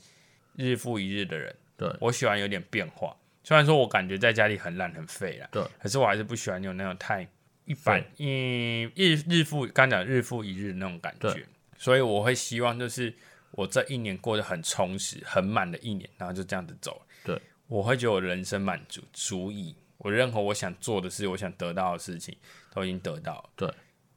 [0.54, 1.52] 日复一日的人。
[1.76, 3.16] 对，我喜欢有点变化。
[3.42, 7.26] 虽然说我感觉在家里很懒很废啦，对，可是我还是不喜欢有那种太
[7.64, 11.46] 一般，嗯，日日复刚讲日复一日那种感觉。
[11.76, 13.14] 所以我会希望就是
[13.52, 17.00] 我这一年过得很充实、很满的一年，然后就这样子走。
[17.24, 22.36] 对，我会觉得我人生满足，足以我任何我想做的事、我想得到的事情
[22.74, 23.50] 都已经得到了。
[23.56, 23.72] 对，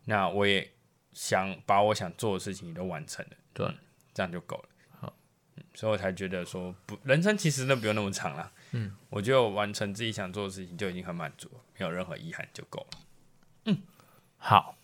[0.05, 0.67] 那我也
[1.13, 3.31] 想把我想做的事情都完成了。
[3.53, 3.67] 对，
[4.13, 4.65] 这样就够了。
[4.99, 5.13] 好
[5.73, 8.51] 所以我才觉得说不，人生其实都不用那么长了。
[8.71, 12.99] 嗯，我就完成自己想做的事情就已经很满足了，没有任何遗憾就够了。
[13.65, 13.77] 嗯，
[14.37, 14.75] 好，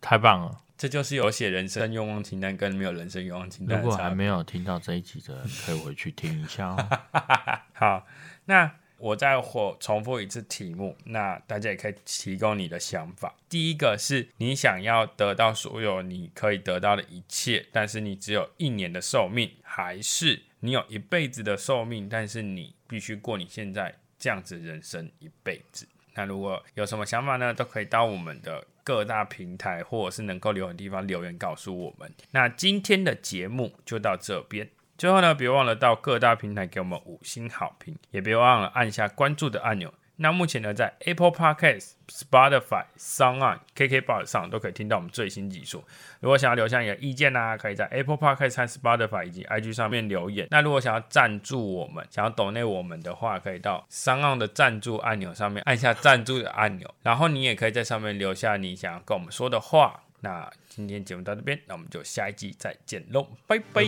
[0.00, 3.80] 太棒了，这就是有写人生愿望清单跟没有人生愿望清单。
[3.80, 6.88] 如果还没有听到这一集的，可以回去听一下哦。
[7.74, 8.06] 好，
[8.46, 13.34] 那我再或重复一次题目，那大家也可以提供你的想法。
[13.48, 25.88] 第一个是你想要得到所有你可以得到的一切，但是你只有一年的寿命，还是你有一辈子的寿命，但是你必须过你现在这样子人生一辈子？
[26.14, 32.08] 那如果有什么想法呢，都可以到我们的各大平台或者是能够留言地方留言告诉我们。
[32.30, 34.70] 那今天的节目就到这边。
[35.02, 39.92] 最后呢，别忘了到各大平台给我们五星好评，也别忘了按下关注的按钮。
[40.14, 45.82] 那目前呢，在 Apple Podcast、Spotify、s o n g On、KKBox 上都可以听到我们最新技术。
[46.20, 50.46] 如果想要留下你的意见呢，可以在 Apple Podcast 和 Spotify 以及 IG 上面留言。
[50.52, 60.01] 那如果想要赞助我们，想要 donate 我们的话，可以到 s o n g On 的赞助按钮上面按下赞助的按钮，然后你也可以在上面留下你想要跟我们说的话。
[60.22, 63.82] 那今天节目到这边，那我们就下一集再见喽，拜拜。